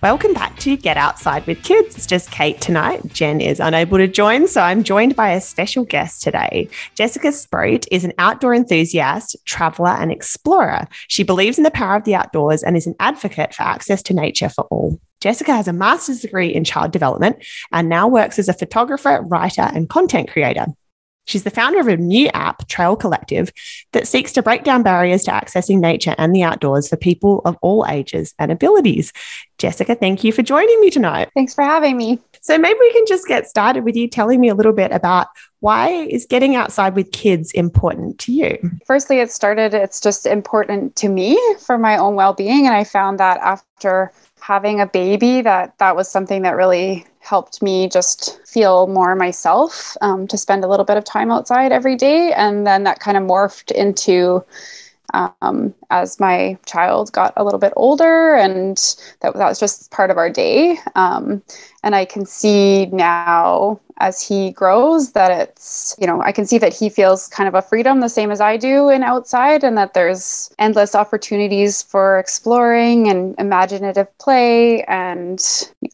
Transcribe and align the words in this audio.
Welcome 0.00 0.32
back 0.32 0.56
to 0.60 0.76
Get 0.76 0.96
Outside 0.96 1.44
with 1.48 1.64
Kids. 1.64 1.96
It's 1.96 2.06
just 2.06 2.30
Kate 2.30 2.60
tonight. 2.60 3.04
Jen 3.08 3.40
is 3.40 3.58
unable 3.58 3.98
to 3.98 4.06
join, 4.06 4.46
so 4.46 4.60
I'm 4.60 4.84
joined 4.84 5.16
by 5.16 5.30
a 5.30 5.40
special 5.40 5.84
guest 5.84 6.22
today. 6.22 6.68
Jessica 6.94 7.32
Sproat 7.32 7.84
is 7.90 8.04
an 8.04 8.12
outdoor 8.16 8.54
enthusiast, 8.54 9.36
traveler, 9.44 9.90
and 9.90 10.12
explorer. 10.12 10.86
She 11.08 11.24
believes 11.24 11.58
in 11.58 11.64
the 11.64 11.72
power 11.72 11.96
of 11.96 12.04
the 12.04 12.14
outdoors 12.14 12.62
and 12.62 12.76
is 12.76 12.86
an 12.86 12.94
advocate 13.00 13.52
for 13.52 13.64
access 13.64 14.00
to 14.04 14.14
nature 14.14 14.48
for 14.48 14.68
all. 14.70 15.00
Jessica 15.20 15.50
has 15.50 15.66
a 15.66 15.72
master's 15.72 16.20
degree 16.20 16.54
in 16.54 16.62
child 16.62 16.92
development 16.92 17.44
and 17.72 17.88
now 17.88 18.06
works 18.06 18.38
as 18.38 18.48
a 18.48 18.52
photographer, 18.52 19.22
writer, 19.22 19.68
and 19.74 19.88
content 19.88 20.30
creator. 20.30 20.66
She's 21.28 21.42
the 21.42 21.50
founder 21.50 21.78
of 21.78 21.88
a 21.88 21.96
new 21.98 22.28
app, 22.28 22.66
TrailCollectiv, 22.68 23.52
that 23.92 24.08
seeks 24.08 24.32
to 24.32 24.42
break 24.42 24.64
down 24.64 24.82
barriers 24.82 25.24
to 25.24 25.30
accessing 25.30 25.78
nature 25.78 26.14
and 26.16 26.34
the 26.34 26.42
outdoors 26.42 26.88
for 26.88 26.96
people 26.96 27.42
of 27.44 27.58
all 27.60 27.84
ages 27.86 28.34
and 28.38 28.50
abilities. 28.50 29.12
Jessica, 29.58 29.94
thank 29.94 30.24
you 30.24 30.32
for 30.32 30.42
joining 30.42 30.80
me 30.80 30.88
tonight. 30.88 31.28
Thanks 31.34 31.54
for 31.54 31.62
having 31.62 31.98
me. 31.98 32.18
So 32.40 32.56
maybe 32.56 32.78
we 32.80 32.92
can 32.94 33.04
just 33.06 33.28
get 33.28 33.46
started 33.46 33.84
with 33.84 33.94
you 33.94 34.08
telling 34.08 34.40
me 34.40 34.48
a 34.48 34.54
little 34.54 34.72
bit 34.72 34.90
about 34.90 35.26
why 35.60 35.88
is 35.88 36.24
getting 36.24 36.54
outside 36.54 36.94
with 36.94 37.10
kids 37.12 37.52
important 37.52 38.18
to 38.20 38.32
you? 38.32 38.56
Firstly, 38.86 39.18
it 39.18 39.30
started 39.30 39.74
it's 39.74 40.00
just 40.00 40.26
important 40.26 40.94
to 40.96 41.08
me 41.08 41.38
for 41.58 41.78
my 41.78 41.96
own 41.96 42.14
well-being 42.14 42.66
and 42.66 42.74
I 42.74 42.84
found 42.84 43.18
that 43.18 43.38
after 43.40 44.12
having 44.40 44.80
a 44.80 44.86
baby 44.86 45.42
that 45.42 45.76
that 45.78 45.96
was 45.96 46.08
something 46.08 46.42
that 46.42 46.56
really 46.56 47.04
helped 47.20 47.60
me 47.60 47.88
just 47.88 48.40
feel 48.46 48.86
more 48.86 49.14
myself 49.14 49.96
um, 50.00 50.26
to 50.28 50.38
spend 50.38 50.64
a 50.64 50.68
little 50.68 50.84
bit 50.84 50.96
of 50.96 51.04
time 51.04 51.30
outside 51.30 51.72
every 51.72 51.96
day 51.96 52.32
and 52.32 52.66
then 52.66 52.84
that 52.84 53.00
kind 53.00 53.16
of 53.16 53.22
morphed 53.22 53.70
into 53.72 54.42
um, 55.14 55.74
as 55.90 56.20
my 56.20 56.58
child 56.66 57.12
got 57.12 57.32
a 57.36 57.44
little 57.44 57.60
bit 57.60 57.72
older 57.76 58.34
and 58.34 58.76
that, 59.20 59.34
that 59.34 59.48
was 59.48 59.58
just 59.60 59.90
part 59.90 60.10
of 60.10 60.16
our 60.16 60.30
day. 60.30 60.78
Um, 60.94 61.42
and 61.82 61.94
i 61.94 62.04
can 62.04 62.26
see 62.26 62.86
now 62.86 63.80
as 63.98 64.20
he 64.22 64.50
grows 64.50 65.12
that 65.12 65.30
it's 65.30 65.96
you 65.98 66.06
know 66.06 66.20
i 66.22 66.32
can 66.32 66.46
see 66.46 66.58
that 66.58 66.74
he 66.74 66.88
feels 66.88 67.28
kind 67.28 67.48
of 67.48 67.54
a 67.54 67.62
freedom 67.62 68.00
the 68.00 68.08
same 68.08 68.30
as 68.30 68.40
i 68.40 68.56
do 68.56 68.88
in 68.88 69.02
outside 69.02 69.64
and 69.64 69.76
that 69.76 69.94
there's 69.94 70.50
endless 70.58 70.94
opportunities 70.94 71.82
for 71.82 72.18
exploring 72.18 73.08
and 73.08 73.34
imaginative 73.38 74.06
play. 74.18 74.82
And 74.84 75.40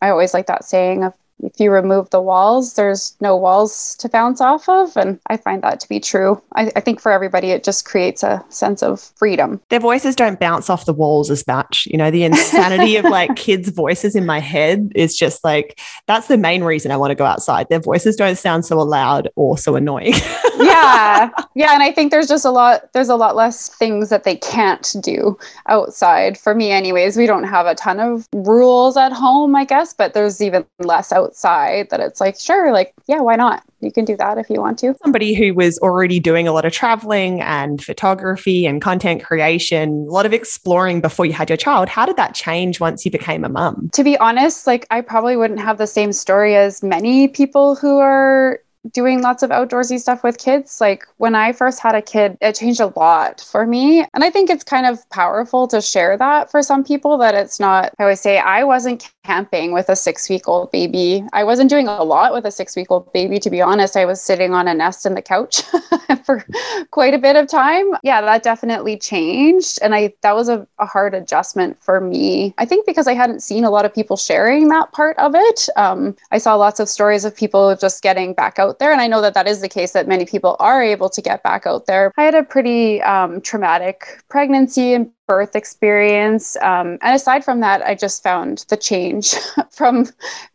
i 0.03 0.09
always 0.11 0.34
like 0.34 0.47
that 0.47 0.65
saying 0.65 1.05
of 1.05 1.15
if 1.43 1.59
you 1.59 1.71
remove 1.71 2.11
the 2.11 2.21
walls, 2.21 2.75
there's 2.75 3.17
no 3.21 3.37
walls 3.37 3.97
to 3.97 4.09
bounce 4.09 4.41
off 4.41 4.69
of. 4.69 4.97
And 4.97 5.21
I 5.29 5.37
find 5.37 5.63
that 5.63 5.81
to 5.81 5.89
be 5.89 6.01
true. 6.01 6.41
I, 6.55 6.71
I, 6.77 6.81
think 6.81 7.01
for 7.01 7.13
everybody, 7.13 7.51
it 7.51 7.65
just 7.65 7.85
creates 7.85 8.23
a 8.23 8.45
sense 8.49 8.83
of 8.83 9.01
freedom. 9.17 9.61
Their 9.69 9.81
voices 9.81 10.17
don't 10.17 10.41
bounce 10.41 10.71
off 10.71 10.87
the 10.87 10.93
walls 10.93 11.31
as 11.31 11.47
much. 11.47 11.87
You 11.91 11.99
know, 11.99 12.11
the 12.11 12.25
insanity 12.25 12.97
of 12.97 13.05
like 13.05 13.37
kids' 13.37 13.69
voices 13.69 14.15
in 14.15 14.27
my 14.27 14.41
head 14.41 14.93
is 14.95 15.17
just 15.17 15.45
like, 15.45 15.81
that's 16.07 16.29
the 16.29 16.39
main 16.39 16.65
reason 16.65 16.91
I 16.91 16.97
want 16.97 17.11
to 17.11 17.17
go 17.17 17.25
outside. 17.25 17.69
Their 17.69 17.81
voices 17.81 18.17
don't 18.17 18.39
sound 18.39 18.65
so 18.65 18.79
loud 18.79 19.29
or 19.37 19.59
so 19.59 19.77
annoying. 19.77 20.15
yeah. 20.58 21.30
Yeah. 21.55 21.72
And 21.72 21.83
I 21.83 21.92
think 21.92 22.10
there's 22.10 22.28
just 22.28 22.44
a 22.44 22.50
lot, 22.50 22.92
there's 22.92 23.08
a 23.08 23.16
lot 23.16 23.36
less 23.36 23.69
things 23.69 24.08
that 24.10 24.24
they 24.24 24.36
can't 24.36 24.94
do 25.00 25.38
outside. 25.66 26.38
For 26.38 26.55
me, 26.55 26.70
anyways, 26.70 27.16
we 27.16 27.27
don't 27.27 27.44
have 27.44 27.66
a 27.66 27.74
ton 27.74 28.00
of 28.00 28.28
rules 28.33 28.97
at 28.97 29.12
home, 29.12 29.55
I 29.55 29.64
guess, 29.64 29.94
but 29.94 30.14
there's 30.14 30.41
even 30.41 30.64
less 30.78 31.12
outside 31.12 31.91
that 31.91 32.00
it's 32.00 32.20
like, 32.20 32.38
sure, 32.38 32.72
like, 32.72 32.94
yeah, 33.06 33.20
why 33.20 33.36
not? 33.36 33.62
You 33.80 33.92
can 33.92 34.05
do 34.06 34.16
that 34.16 34.38
if 34.38 34.48
you 34.48 34.60
want 34.60 34.78
to. 34.78 34.94
Somebody 35.02 35.34
who 35.34 35.52
was 35.52 35.78
already 35.80 36.19
doing 36.19 36.48
a 36.48 36.52
lot 36.52 36.64
of 36.64 36.72
traveling 36.72 37.42
and 37.42 37.84
photography 37.84 38.64
and 38.64 38.80
content 38.80 39.22
creation, 39.22 40.06
a 40.08 40.12
lot 40.12 40.25
of 40.25 40.32
exploring 40.32 41.02
before 41.02 41.27
you 41.27 41.34
had 41.34 41.50
your 41.50 41.58
child. 41.58 41.88
How 41.88 42.06
did 42.06 42.16
that 42.16 42.34
change 42.34 42.80
once 42.80 43.05
you 43.05 43.10
became 43.10 43.44
a 43.44 43.48
mum? 43.50 43.91
To 43.92 44.02
be 44.02 44.16
honest, 44.19 44.66
like, 44.66 44.86
I 44.91 45.02
probably 45.02 45.36
wouldn't 45.36 45.60
have 45.60 45.77
the 45.77 45.86
same 45.86 46.12
story 46.12 46.56
as 46.56 46.82
many 46.82 47.28
people 47.28 47.75
who 47.75 47.98
are 47.98 48.60
doing 48.93 49.22
lots 49.22 49.43
of 49.43 49.50
outdoorsy 49.50 49.99
stuff 49.99 50.22
with 50.22 50.39
kids. 50.39 50.81
Like 50.81 51.06
when 51.17 51.34
I 51.34 51.53
first 51.53 51.81
had 51.81 51.95
a 51.95 52.03
kid, 52.03 52.37
it 52.41 52.55
changed 52.55 52.81
a 52.81 52.93
lot 52.97 53.41
for 53.41 53.67
me. 53.67 54.05
And 54.15 54.25
I 54.25 54.31
think 54.31 54.50
it's 54.50 54.65
kind 54.65 54.87
of 54.87 55.09
powerful 55.11 55.67
to 55.69 55.81
share 55.81 56.17
that 56.19 56.50
for 56.50 56.62
some 56.62 56.84
people 56.84 57.19
that 57.19 57.34
it's 57.34 57.59
not, 57.59 57.93
I 57.99 58.03
always 58.03 58.21
say, 58.21 58.39
I 58.39 58.65
wasn't 58.65 59.11
camping 59.25 59.73
with 59.73 59.89
a 59.89 59.97
six 59.97 60.28
week 60.28 60.47
old 60.47 60.71
baby. 60.71 61.25
I 61.33 61.44
wasn't 61.44 61.71
doing 61.71 61.89
a 61.89 62.03
lot 62.03 62.33
with 62.33 62.44
a 62.44 62.50
six 62.50 62.77
week 62.77 62.89
old 62.91 63.12
baby, 63.12 63.39
to 63.41 63.50
be 63.50 63.61
honest. 63.61 63.97
I 63.97 64.05
was 64.05 64.21
sitting 64.21 64.53
on 64.53 64.69
a 64.69 64.75
nest 64.75 65.06
in 65.06 65.15
the 65.15 65.23
couch 65.23 65.62
for 66.25 66.44
quite 66.91 67.15
a 67.15 67.19
bit 67.19 67.37
of 67.37 67.49
time. 67.49 67.87
Yeah, 68.03 68.21
that 68.21 68.43
definitely 68.43 68.99
changed. 68.99 69.78
And 69.83 69.94
I, 69.94 70.12
that 70.23 70.34
was 70.34 70.49
a, 70.49 70.67
a, 70.78 70.87
hard 70.87 71.15
adjustment 71.15 71.83
for 71.83 72.00
me. 72.00 72.55
I 72.59 72.67
think 72.67 72.87
because 72.87 73.06
I 73.06 73.15
hadn't 73.15 73.41
seen 73.41 73.65
a 73.65 73.71
lot 73.71 73.84
of 73.84 73.94
people 73.94 74.17
sharing 74.17 74.69
that 74.69 74.93
part 74.93 75.19
of 75.19 75.34
it. 75.34 75.69
Um, 75.77 76.15
I 76.31 76.39
saw 76.39 76.55
lots 76.55 76.78
of 76.78 76.89
stories 76.89 77.25
of 77.25 77.34
people 77.34 77.75
just 77.77 78.03
getting 78.03 78.34
back 78.34 78.59
out 78.59 78.74
there. 78.79 78.93
And 78.93 79.01
I 79.01 79.07
know 79.07 79.21
that 79.21 79.35
that 79.35 79.47
is 79.47 79.61
the 79.61 79.69
case 79.69 79.93
that 79.93 80.09
many 80.09 80.25
people 80.25 80.57
are 80.59 80.83
able 80.83 81.09
to 81.11 81.23
get 81.23 81.43
back 81.43 81.67
out 81.67 81.87
there. 81.87 82.12
I 82.17 82.25
had 82.25 82.35
a 82.35 82.43
pretty 82.43 83.01
um, 83.03 83.41
traumatic 83.41 84.23
pregnancy 84.29 84.95
and 84.95 85.11
birth 85.27 85.57
experience. 85.57 86.57
Um, 86.57 86.99
and 87.03 87.15
aside 87.15 87.45
from 87.45 87.61
that, 87.61 87.83
I 87.83 87.95
just 87.95 88.23
found 88.23 88.65
the 88.69 88.77
change 88.77 89.35
from 89.71 90.07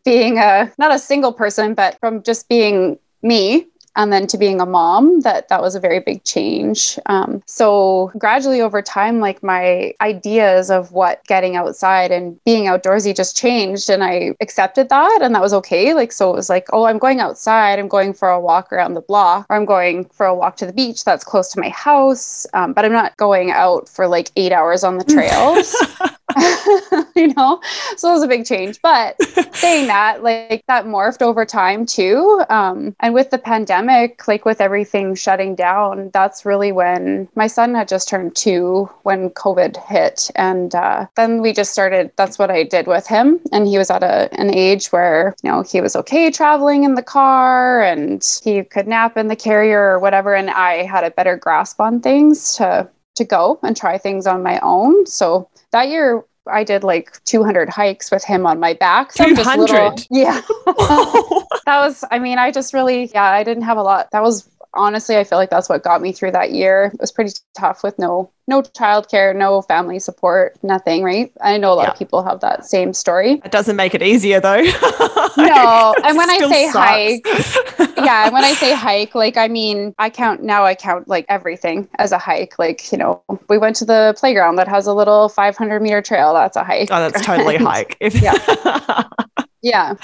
being 0.03 0.37
a 0.37 0.71
not 0.77 0.93
a 0.93 0.99
single 0.99 1.33
person, 1.33 1.73
but 1.73 1.97
from 1.99 2.23
just 2.23 2.49
being 2.49 2.99
me 3.21 3.67
and 3.95 4.11
then 4.13 4.27
to 4.27 4.37
being 4.37 4.61
a 4.61 4.65
mom 4.65 5.21
that 5.21 5.47
that 5.49 5.61
was 5.61 5.75
a 5.75 5.79
very 5.79 5.99
big 5.99 6.23
change. 6.23 6.97
Um, 7.07 7.41
so 7.45 8.11
gradually 8.17 8.61
over 8.61 8.81
time 8.81 9.19
like 9.19 9.43
my 9.43 9.93
ideas 10.01 10.69
of 10.69 10.91
what 10.91 11.23
getting 11.25 11.55
outside 11.55 12.11
and 12.11 12.41
being 12.45 12.65
outdoorsy 12.65 13.15
just 13.15 13.35
changed 13.35 13.89
and 13.89 14.03
i 14.03 14.35
accepted 14.41 14.89
that 14.89 15.19
and 15.21 15.33
that 15.35 15.41
was 15.41 15.53
okay. 15.53 15.93
Like 15.93 16.11
so 16.11 16.31
it 16.31 16.35
was 16.35 16.49
like 16.49 16.67
oh 16.73 16.85
i'm 16.85 16.97
going 16.97 17.19
outside 17.19 17.79
i'm 17.79 17.87
going 17.87 18.13
for 18.13 18.29
a 18.29 18.39
walk 18.39 18.71
around 18.71 18.93
the 18.93 19.01
block 19.01 19.45
or 19.49 19.55
i'm 19.55 19.65
going 19.65 20.05
for 20.05 20.25
a 20.25 20.35
walk 20.35 20.55
to 20.57 20.65
the 20.65 20.73
beach 20.73 21.03
that's 21.03 21.23
close 21.23 21.51
to 21.53 21.59
my 21.59 21.69
house 21.69 22.45
um, 22.53 22.73
but 22.73 22.85
i'm 22.85 22.91
not 22.91 23.15
going 23.17 23.51
out 23.51 23.87
for 23.87 24.07
like 24.07 24.31
eight 24.35 24.51
hours 24.51 24.83
on 24.83 24.97
the 24.97 25.03
trails 25.03 25.75
you 27.15 27.33
know? 27.33 27.61
So 27.97 28.09
it 28.09 28.13
was 28.13 28.23
a 28.23 28.27
big 28.27 28.45
change. 28.45 28.81
But 28.81 29.21
saying 29.55 29.87
that 29.87 30.23
like 30.23 30.63
that 30.67 30.85
morphed 30.85 31.21
over 31.21 31.45
time 31.45 31.85
too. 31.85 32.43
Um, 32.49 32.95
and 32.99 33.13
with 33.13 33.29
the 33.29 33.37
pandemic 33.37 34.27
like 34.27 34.45
with 34.45 34.61
everything 34.61 35.15
shutting 35.15 35.55
down 35.55 36.09
that's 36.13 36.45
really 36.45 36.71
when 36.71 37.27
my 37.35 37.47
son 37.47 37.73
had 37.75 37.87
just 37.87 38.07
turned 38.09 38.35
two 38.35 38.89
when 39.03 39.29
covid 39.31 39.77
hit. 39.87 40.31
And 40.35 40.73
uh, 40.75 41.07
then 41.15 41.41
we 41.41 41.53
just 41.53 41.71
started 41.71 42.11
that's 42.15 42.39
what 42.39 42.51
i 42.51 42.63
did 42.63 42.87
with 42.87 43.07
him. 43.07 43.39
And 43.51 43.67
he 43.67 43.77
was 43.77 43.89
at 43.89 44.03
a, 44.03 44.29
an 44.39 44.53
age 44.53 44.87
where 44.87 45.35
you 45.43 45.49
know 45.49 45.61
he 45.61 45.81
was 45.81 45.95
okay 45.95 46.31
traveling 46.31 46.83
in 46.83 46.95
the 46.95 47.03
car 47.03 47.81
and 47.81 48.23
he 48.43 48.63
could 48.63 48.87
nap 48.87 49.17
in 49.17 49.27
the 49.27 49.35
carrier 49.35 49.81
or 49.81 49.99
whatever. 49.99 50.35
And 50.35 50.49
i 50.49 50.83
had 50.83 51.03
a 51.03 51.11
better 51.11 51.35
grasp 51.35 51.79
on 51.79 52.01
things 52.01 52.55
to 52.55 52.89
to 53.15 53.25
go 53.25 53.59
and 53.63 53.75
try 53.75 53.97
things 53.97 54.25
on 54.25 54.41
my 54.41 54.59
own. 54.61 55.05
So 55.05 55.49
that 55.71 55.89
year 55.89 56.23
I 56.47 56.63
did 56.63 56.83
like 56.83 57.23
200 57.25 57.69
hikes 57.69 58.11
with 58.11 58.23
him 58.23 58.45
on 58.45 58.59
my 58.59 58.73
back. 58.73 59.11
So 59.13 59.25
200? 59.25 60.07
yeah. 60.09 60.41
that 60.65 61.53
was, 61.67 62.03
I 62.09 62.19
mean, 62.19 62.37
I 62.39 62.51
just 62.51 62.73
really, 62.73 63.09
yeah, 63.13 63.23
I 63.23 63.43
didn't 63.43 63.63
have 63.63 63.77
a 63.77 63.83
lot. 63.83 64.09
That 64.11 64.23
was 64.23 64.49
honestly, 64.73 65.17
I 65.17 65.23
feel 65.23 65.37
like 65.37 65.49
that's 65.49 65.69
what 65.69 65.83
got 65.83 66.01
me 66.01 66.11
through 66.11 66.31
that 66.31 66.51
year. 66.51 66.91
It 66.93 66.99
was 66.99 67.11
pretty 67.11 67.33
tough 67.57 67.83
with 67.83 67.97
no 67.99 68.31
no 68.47 68.61
childcare, 68.63 69.35
no 69.35 69.61
family 69.61 69.99
support, 69.99 70.57
nothing, 70.63 71.03
right? 71.03 71.31
I 71.41 71.57
know 71.57 71.71
a 71.71 71.75
lot 71.75 71.83
yeah. 71.83 71.91
of 71.91 71.99
people 71.99 72.23
have 72.23 72.39
that 72.39 72.65
same 72.65 72.93
story. 72.93 73.41
It 73.45 73.51
doesn't 73.51 73.75
make 73.75 73.93
it 73.93 74.01
easier 74.01 74.39
though. 74.39 74.61
no. 75.37 75.95
and 76.03 76.17
when 76.17 76.29
I 76.29 76.39
say 76.49 76.69
sucks. 76.71 76.77
hike, 76.77 77.88
yeah, 78.03 78.29
when 78.29 78.43
I 78.43 78.53
say 78.53 78.73
hike, 78.73 79.15
like 79.15 79.37
I 79.37 79.47
mean 79.47 79.93
I 79.97 80.09
count 80.09 80.43
now 80.43 80.65
I 80.65 80.75
count 80.75 81.07
like 81.07 81.25
everything 81.29 81.87
as 81.97 82.11
a 82.11 82.17
hike. 82.17 82.57
Like, 82.59 82.91
you 82.91 82.97
know, 82.97 83.23
we 83.49 83.57
went 83.57 83.75
to 83.77 83.85
the 83.85 84.15
playground 84.17 84.55
that 84.57 84.67
has 84.67 84.87
a 84.87 84.93
little 84.93 85.29
500 85.29 85.81
meter 85.81 86.01
trail. 86.01 86.33
That's 86.33 86.57
a 86.57 86.63
hike. 86.63 86.89
Oh, 86.91 87.09
that's 87.09 87.25
totally 87.25 87.55
a 87.55 87.59
hike. 87.63 87.97
Yeah. 87.99 89.07
Yeah. 89.61 89.95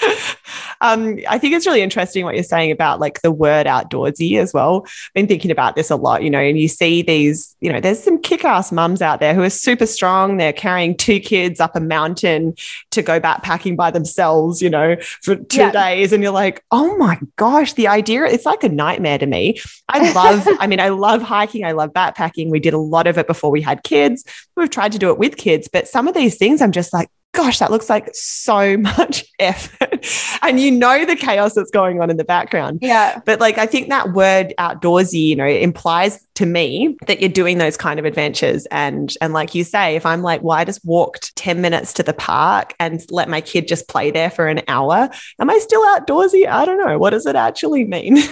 Um, 0.81 1.19
I 1.30 1.38
think 1.38 1.56
it's 1.56 1.66
really 1.66 1.81
interesting 1.81 2.25
what 2.25 2.36
you're 2.36 2.44
saying 2.44 2.69
about 2.69 3.00
like 3.00 3.22
the 3.22 3.31
word 3.31 3.66
outdoorsy 3.66 4.38
as 4.38 4.54
well. 4.54 4.84
I've 4.86 5.13
been 5.13 5.25
thinking 5.25 5.50
about 5.50 5.75
this 5.75 5.90
a 5.90 5.96
lot, 5.96 6.22
you 6.22 6.30
know, 6.30 6.40
and 6.40 6.60
you 6.60 6.68
see 6.68 7.02
these, 7.02 7.56
you 7.62 7.72
know, 7.72 7.80
there's 7.80 8.04
some 8.04 8.22
kick 8.22 8.44
ass 8.44 8.72
mums 8.72 9.02
out 9.02 9.19
there 9.19 9.34
who 9.34 9.42
are 9.42 9.50
super 9.50 9.86
strong. 9.86 10.38
They're 10.38 10.54
carrying 10.54 10.96
two 10.96 11.19
kids 11.19 11.60
up 11.60 11.75
a 11.75 11.80
mountain 11.80 12.56
to 12.92 13.02
go 13.02 13.19
backpacking 13.19 13.78
by 13.78 13.90
themselves, 13.90 14.62
you 14.62 14.69
know, 14.69 14.98
for 15.22 15.38
two 15.38 15.58
yeah. 15.58 15.72
days. 15.72 16.12
And 16.12 16.22
you're 16.22 16.34
like, 16.34 16.63
oh 16.72 16.98
my 16.98 17.19
gosh, 17.38 17.74
the 17.74 17.88
idea, 17.88 18.25
it's 18.25 18.46
like 18.46 18.63
a 18.63 18.69
nightmare 18.69 19.18
to 19.18 19.25
me. 19.25 19.60
I 19.88 20.12
love, 20.12 20.48
I 20.60 20.68
mean, 20.68 20.81
I 20.81 20.90
love 20.90 21.22
hiking. 21.22 21.63
I 21.63 21.72
love 21.72 21.94
backpacking. 21.94 22.50
We 22.50 22.60
did 22.60 22.74
a 22.74 22.80
lot 22.80 23.08
of 23.08 23.18
it 23.18 23.28
before 23.28 23.50
we 23.50 23.62
had 23.62 23.84
kids. 23.84 24.25
We've 24.56 24.69
tried 24.69 24.92
to 24.92 25.00
do 25.00 25.10
it 25.10 25.18
with 25.18 25.38
kids, 25.38 25.69
but 25.72 25.88
some 25.88 26.08
of 26.08 26.13
these 26.13 26.38
things 26.38 26.62
I'm 26.62 26.74
just 26.74 26.94
like, 26.94 27.10
gosh, 27.36 27.60
that 27.60 27.72
looks 27.72 27.90
like 27.90 28.10
so 28.14 28.78
much 28.98 29.26
effort. 29.40 30.08
and 30.42 30.60
you 30.60 30.72
know 30.72 31.06
the 31.06 31.16
chaos 31.16 31.54
that's 31.54 31.72
going 31.72 32.02
on 32.02 32.10
in 32.10 32.18
the 32.18 32.24
background. 32.24 32.80
Yeah. 32.82 33.22
But 33.26 33.40
like, 33.40 33.58
I 33.58 33.66
think 33.66 33.90
that 33.90 34.14
word 34.14 34.54
outdoorsy, 34.58 35.22
you 35.28 35.36
know, 35.36 35.48
implies 35.48 36.25
to 36.36 36.46
me 36.46 36.98
that 37.08 37.22
you're 37.22 37.30
doing 37.30 37.58
those 37.58 37.78
kind 37.78 38.00
of 38.00 38.06
adventures. 38.06 38.66
And 38.68 39.14
and 39.22 39.34
like 39.34 39.56
you 39.56 39.64
say, 39.64 39.96
if 39.96 40.06
I'm 40.06 40.22
like, 40.22 40.44
well, 40.44 40.58
I 40.58 40.66
just 40.66 40.84
walked 40.86 41.36
10 41.36 41.62
minutes 41.62 41.94
to 41.94 42.04
the 42.04 42.14
park 42.14 42.76
and 42.80 43.04
let 43.10 43.30
my 43.30 43.42
kid 43.42 43.68
just 43.68 43.88
play 43.88 44.12
there 44.12 44.30
for 44.30 44.48
an 44.48 44.62
hour, 44.68 45.10
am 45.40 45.50
I 45.50 45.58
still 45.60 45.84
outdoorsy? 45.86 46.48
I 46.48 46.66
don't 46.66 46.78
know. 46.86 46.98
What 46.98 47.12
does 47.12 47.26
it 47.26 47.36
actually 47.36 47.86
mean? 47.86 48.18